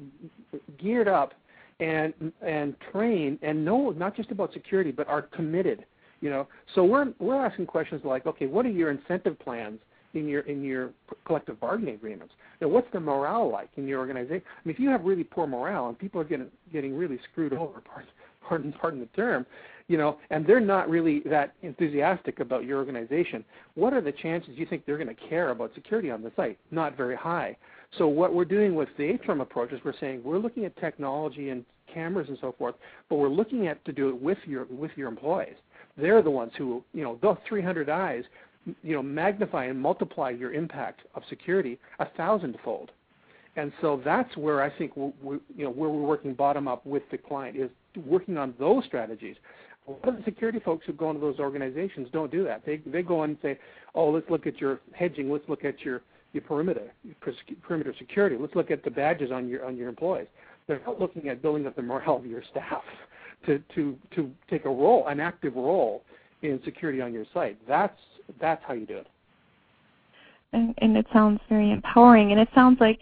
[0.82, 1.34] geared up
[1.82, 5.86] and and trained and know not just about security but are committed
[6.22, 9.80] you know so we're we're asking questions like okay what are your incentive plans
[10.16, 10.92] in your in your
[11.26, 12.34] collective bargaining agreements.
[12.62, 14.44] Now, what's the morale like in your organization?
[14.46, 17.54] I mean, if you have really poor morale and people are getting getting really screwed
[17.54, 17.82] over,
[18.48, 19.46] pardon pardon, the term,
[19.88, 23.44] you know, and they're not really that enthusiastic about your organization,
[23.76, 26.58] what are the chances you think they're going to care about security on the site?
[26.72, 27.58] Not very high.
[27.98, 31.50] So what we're doing with the ATRIM approach is we're saying we're looking at technology
[31.50, 32.76] and cameras and so forth,
[33.10, 35.56] but we're looking at to do it with your with your employees.
[35.98, 38.24] They're the ones who, you know, those 300 eyes
[38.84, 42.92] you know, magnify and multiply your impact of security a thousandfold.
[43.56, 47.04] And so that's where I think we, you know where we're working bottom up with
[47.12, 47.70] the client is
[48.06, 49.38] working on those strategies.
[49.88, 52.66] A lot of the security folks who go into those organizations don't do that.
[52.66, 53.58] They they go in and say,
[53.94, 56.02] oh, let's look at your hedging, let's look at your
[56.34, 56.92] your perimeter
[57.62, 60.28] perimeter security, let's look at the badges on your on your employees.
[60.68, 62.84] They're not looking at building up the morale of your staff
[63.46, 66.04] to to to take a role, an active role
[66.42, 67.58] in security on your site.
[67.68, 68.00] That's
[68.40, 69.08] that's how you do it.
[70.54, 72.32] And, and it sounds very empowering.
[72.32, 73.02] And it sounds like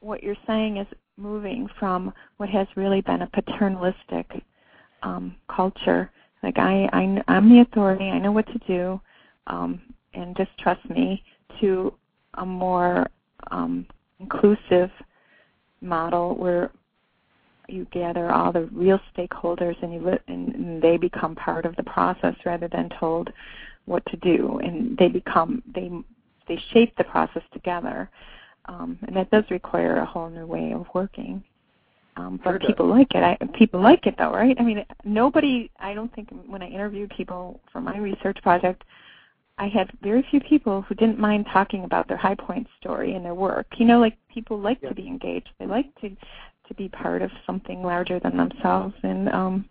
[0.00, 0.86] what you're saying is
[1.16, 4.42] moving from what has really been a paternalistic
[5.02, 6.10] um, culture,
[6.42, 9.00] like I, I I'm the authority, I know what to do,
[9.46, 9.80] um,
[10.14, 11.22] and just trust me,
[11.60, 11.92] to
[12.34, 13.06] a more
[13.50, 13.86] um,
[14.18, 14.90] inclusive
[15.80, 16.70] model where
[17.68, 21.76] you gather all the real stakeholders and you li- and, and they become part of
[21.76, 23.30] the process rather than told
[23.90, 25.90] what to do, and they become they
[26.48, 28.08] they shape the process together,
[28.66, 31.42] um, and that does require a whole new way of working.
[32.16, 32.98] Um, but sure people does.
[32.98, 33.22] like it.
[33.22, 34.56] I, people like it though, right?
[34.58, 35.70] I mean, nobody.
[35.78, 38.84] I don't think when I interviewed people for my research project,
[39.58, 43.24] I had very few people who didn't mind talking about their high point story and
[43.24, 43.66] their work.
[43.76, 44.90] You know, like people like yeah.
[44.90, 45.50] to be engaged.
[45.58, 49.68] They like to to be part of something larger than themselves, and um,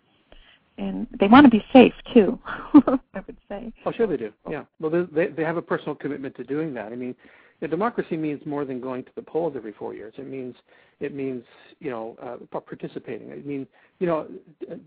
[0.80, 2.38] and they want to be safe too.
[2.74, 3.72] I would say.
[3.84, 4.32] Oh, sure they do.
[4.48, 4.64] Yeah.
[4.80, 6.86] Well, they they have a personal commitment to doing that.
[6.92, 7.14] I mean,
[7.60, 10.14] you know, democracy means more than going to the polls every four years.
[10.16, 10.54] It means
[10.98, 11.44] it means
[11.80, 13.30] you know uh, participating.
[13.30, 13.66] I mean,
[13.98, 14.26] you know,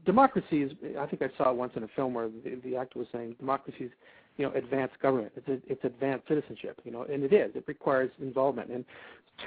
[0.06, 0.72] democracy is.
[1.00, 3.36] I think I saw it once in a film where the, the actor was saying
[3.40, 3.92] democracy is
[4.38, 5.32] you know advanced government.
[5.36, 6.80] It's a, it's advanced citizenship.
[6.84, 7.56] You know, and it is.
[7.56, 8.70] It requires involvement.
[8.70, 8.86] And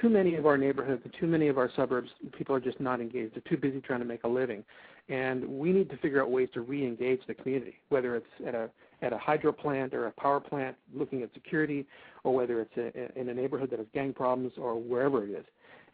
[0.01, 2.99] too many of our neighborhoods and too many of our suburbs, people are just not
[2.99, 3.35] engaged.
[3.35, 4.63] They're too busy trying to make a living,
[5.09, 8.69] and we need to figure out ways to re-engage the community, whether it's at a
[9.01, 11.85] at a hydro plant or a power plant, looking at security,
[12.23, 15.45] or whether it's a, in a neighborhood that has gang problems or wherever it is.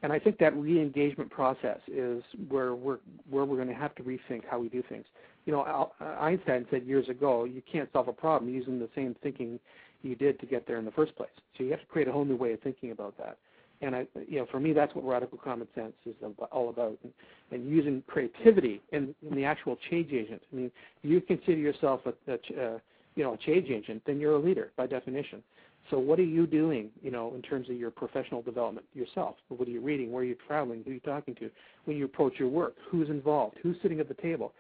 [0.04, 4.04] And I think that re-engagement process is where we're where we're going to have to
[4.04, 5.06] rethink how we do things.
[5.46, 9.60] You know, Einstein said years ago, you can't solve a problem using the same thinking
[10.02, 11.30] you did to get there in the first place.
[11.58, 13.38] So you have to create a whole new way of thinking about that
[13.84, 16.16] and I, you know, for me, that's what radical common sense is
[16.52, 17.12] all about, and,
[17.52, 20.42] and using creativity in the actual change agent.
[20.52, 20.72] I mean,
[21.02, 22.80] you consider yourself a, a uh,
[23.16, 25.44] you know, a change agent, then you're a leader by definition.
[25.92, 29.36] So what are you doing, you know, in terms of your professional development yourself?
[29.50, 30.12] What are you reading?
[30.12, 30.82] Where are you traveling?
[30.84, 31.52] Who are you talking to?
[31.86, 33.58] When you approach your work, who's involved?
[33.62, 34.54] Who's sitting at the table?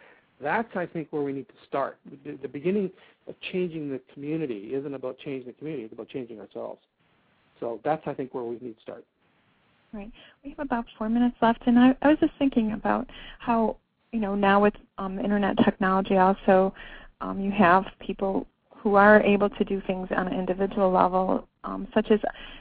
[0.44, 1.98] That's, I think, where we need to start.
[2.26, 2.91] The, the beginning
[3.28, 6.82] of changing the community isn't about changing the community; it's about changing ourselves.
[7.60, 9.06] So that's, I think, where we need to start.
[9.94, 10.12] Right.
[10.44, 13.08] We have about four minutes left, and I, I was just thinking about
[13.39, 13.78] how
[14.12, 16.74] you know now with um, internet technology, also
[17.22, 21.88] um, you have people who are able to do things on an individual level, um,
[21.94, 22.20] such as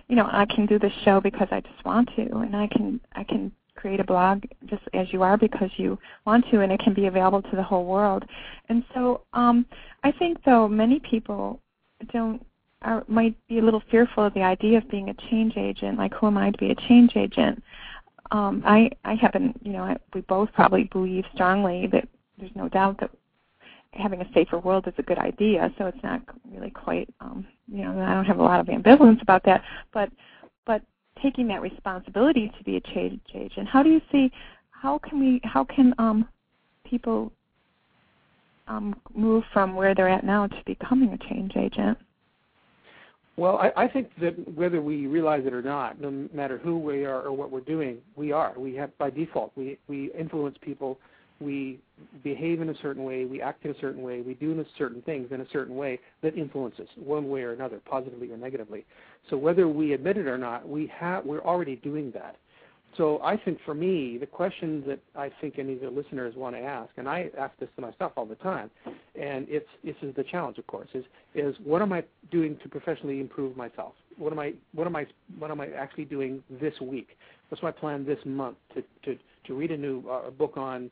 [0.08, 3.00] you know I can do this show because I just want to, and I can
[3.14, 6.80] I can create a blog just as you are because you want to, and it
[6.80, 8.24] can be available to the whole world.
[8.68, 9.66] And so um,
[10.04, 11.60] I think though many people
[12.12, 12.44] don't
[12.82, 15.98] are, might be a little fearful of the idea of being a change agent.
[15.98, 17.62] Like, who am I to be a change agent?
[18.30, 22.08] Um, I I happen, you know, I, we both probably believe strongly that
[22.38, 23.10] there's no doubt that
[23.92, 25.72] having a safer world is a good idea.
[25.76, 29.22] So it's not really quite, um, you know, I don't have a lot of ambivalence
[29.22, 29.62] about that.
[29.92, 30.10] But
[30.64, 30.82] but
[31.22, 34.30] taking that responsibility to be a change agent, how do you see?
[34.70, 35.40] How can we?
[35.44, 36.28] How can um,
[36.84, 37.32] people
[38.68, 41.98] um, move from where they're at now to becoming a change agent?
[43.36, 47.04] Well, I, I think that whether we realize it or not, no matter who we
[47.04, 48.52] are or what we're doing, we are.
[48.56, 49.52] We have by default.
[49.56, 50.98] We we influence people.
[51.40, 51.80] We
[52.22, 53.24] behave in a certain way.
[53.24, 54.20] We act in a certain way.
[54.20, 58.30] We do certain things in a certain way that influences one way or another, positively
[58.30, 58.84] or negatively.
[59.30, 62.36] So whether we admit it or not, we have we're already doing that.
[62.96, 66.54] So I think for me, the question that I think any of the listeners want
[66.56, 68.70] to ask, and I ask this to myself all the time,
[69.18, 72.68] and it's this is the challenge, of course, is is what am I doing to
[72.68, 73.94] professionally improve myself?
[74.18, 75.06] What am I what am I
[75.38, 77.16] what am I actually doing this week?
[77.48, 80.90] What's my plan this month to to to read a new uh, book on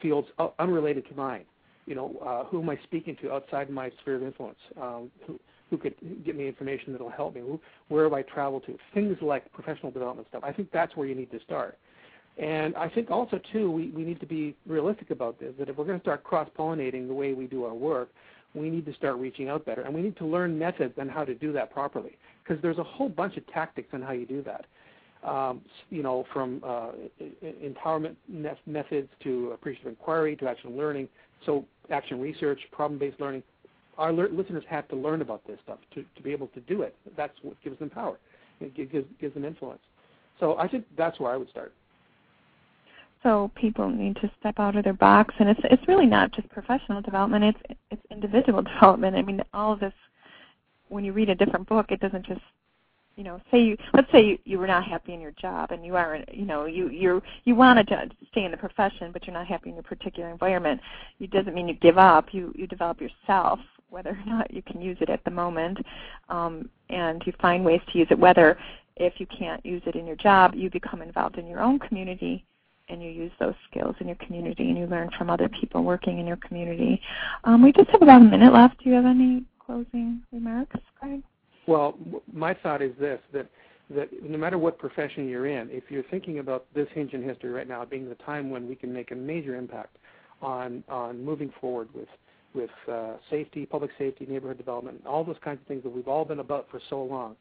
[0.00, 0.28] fields
[0.58, 1.44] unrelated to mine?
[1.86, 4.58] You know, uh, who am I speaking to outside my sphere of influence?
[4.80, 5.38] Um, who,
[5.70, 7.42] who could give me information that'll help me?
[7.88, 8.78] Where have I traveled to?
[8.94, 10.42] Things like professional development stuff.
[10.44, 11.76] I think that's where you need to start.
[12.38, 15.52] And I think also too, we, we need to be realistic about this.
[15.58, 18.10] That if we're going to start cross-pollinating the way we do our work,
[18.54, 21.24] we need to start reaching out better, and we need to learn methods on how
[21.24, 22.16] to do that properly.
[22.42, 24.66] Because there's a whole bunch of tactics on how you do that.
[25.24, 26.90] Um, you know, from uh,
[27.44, 28.16] empowerment
[28.66, 31.08] methods to appreciative inquiry to action learning.
[31.46, 33.44] So action research, problem-based learning
[33.98, 36.94] our listeners have to learn about this stuff to, to be able to do it.
[37.16, 38.18] That's what gives them power.
[38.60, 39.82] It gives, gives them influence.
[40.40, 41.72] So I think that's where I would start.
[43.22, 46.48] So people need to step out of their box, and it's it's really not just
[46.48, 49.14] professional development; it's it's individual development.
[49.14, 49.92] I mean, all of this.
[50.88, 52.40] When you read a different book, it doesn't just
[53.16, 55.84] you know say you let's say you, you were not happy in your job and
[55.84, 59.34] you are you know you you you want to stay in the profession but you're
[59.34, 60.80] not happy in your particular environment
[61.20, 63.58] it doesn't mean you give up you you develop yourself
[63.92, 65.78] whether or not you can use it at the moment,
[66.30, 68.18] um, and you find ways to use it.
[68.18, 68.58] Whether
[68.96, 72.44] if you can't use it in your job, you become involved in your own community
[72.88, 76.18] and you use those skills in your community and you learn from other people working
[76.18, 77.00] in your community.
[77.44, 78.82] Um, we just have about a minute left.
[78.82, 81.22] Do you have any closing remarks, Greg?
[81.66, 81.96] Well,
[82.32, 83.48] my thought is this: that
[83.90, 87.50] that no matter what profession you're in, if you're thinking about this hinge in history
[87.50, 89.96] right now being the time when we can make a major impact
[90.40, 92.08] on on moving forward with
[92.54, 96.24] with uh, safety, public safety, neighborhood development, all those kinds of things that we've all
[96.24, 97.34] been about for so long,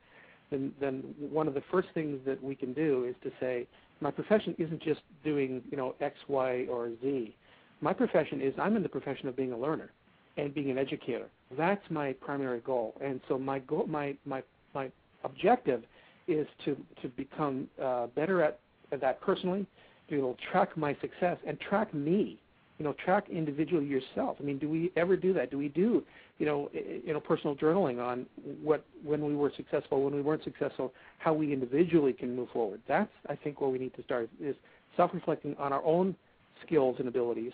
[0.50, 3.68] then, then one of the first things that we can do is to say,
[4.00, 7.36] my profession isn't just doing you know X, Y, or Z.
[7.82, 9.92] My profession is I'm in the profession of being a learner.
[10.38, 11.28] and being an educator.
[11.58, 12.96] That's my primary goal.
[13.02, 14.44] And so my goal, my my
[14.74, 14.92] my
[15.24, 15.84] objective
[16.28, 18.60] is to to become uh, better at,
[18.92, 19.66] at that personally,
[20.08, 22.40] to be able to track my success and track me.
[22.78, 24.38] You know, track individually yourself.
[24.40, 25.52] I mean, do we ever do that?
[25.52, 26.04] Do we do,
[26.40, 28.26] you know, you know, personal journaling on
[28.64, 32.82] what when we were successful, when we weren't successful, how we individually can move forward?
[32.88, 34.56] That's I think where we need to start is
[34.98, 36.16] self-reflecting on our own
[36.66, 37.52] skills and abilities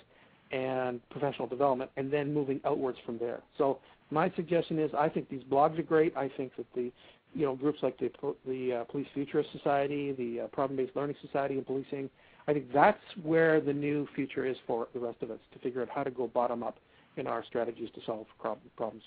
[0.51, 3.41] and professional development, and then moving outwards from there.
[3.57, 3.79] So
[4.11, 6.15] my suggestion is, I think these blogs are great.
[6.15, 6.91] I think that the
[7.33, 8.09] you know groups like the
[8.45, 12.09] the uh, Police Futurist Society, the uh, Problem-Based Learning Society in policing,
[12.47, 15.81] I think that's where the new future is for the rest of us to figure
[15.81, 16.77] out how to go bottom up
[17.17, 19.03] in our strategies to solve problems.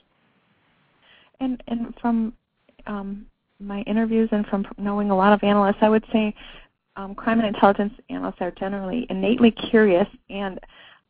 [1.40, 2.34] And and from
[2.86, 3.26] um,
[3.58, 6.34] my interviews and from knowing a lot of analysts, I would say
[6.96, 10.60] um, crime and intelligence analysts are generally innately curious, and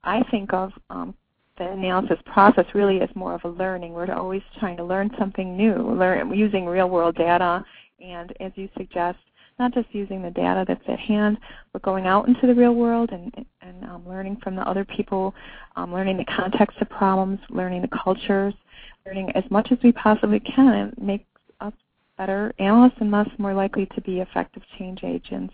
[0.05, 1.15] I think of um,
[1.59, 3.93] the analysis process really as more of a learning.
[3.93, 7.65] We're always trying to learn something new, learn using real-world data,
[8.01, 9.19] and as you suggest,
[9.59, 11.37] not just using the data that's at hand,
[11.73, 15.35] but going out into the real world and, and um, learning from the other people,
[15.77, 18.55] um, learning the context of problems, learning the cultures,
[19.05, 21.27] learning as much as we possibly can, and make
[21.61, 21.75] us
[22.17, 25.53] better analysts and thus more likely to be effective change agents.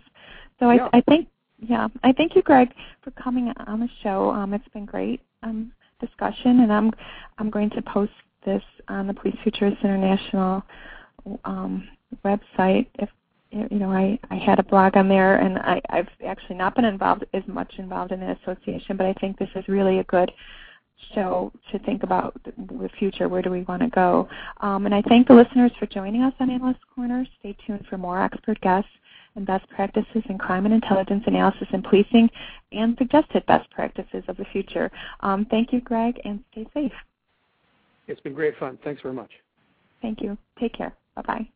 [0.57, 0.87] So yeah.
[0.93, 1.27] I, I think,
[1.59, 4.29] yeah, I thank you, Greg, for coming on the show.
[4.29, 6.91] Um, it's been great um, discussion, and I'm
[7.39, 8.11] I'm going to post
[8.45, 10.63] this on the Police Futurists International
[11.45, 11.87] um,
[12.23, 12.87] website.
[12.95, 13.09] If
[13.51, 16.85] you know, I I had a blog on there, and I, I've actually not been
[16.85, 20.31] involved as much involved in the association, but I think this is really a good
[21.15, 23.27] show to think about the future.
[23.27, 24.29] Where do we want to go?
[24.61, 27.25] Um, and I thank the listeners for joining us on Analyst Corner.
[27.39, 28.89] Stay tuned for more expert guests
[29.37, 32.29] and best practices in crime and intelligence analysis and policing
[32.73, 34.91] and suggested best practices of the future.
[35.21, 36.91] Um, thank you, Greg, and stay safe.
[38.07, 38.77] It's been great fun.
[38.83, 39.31] Thanks very much.
[40.01, 40.37] Thank you.
[40.59, 40.93] Take care.
[41.15, 41.49] Bye bye.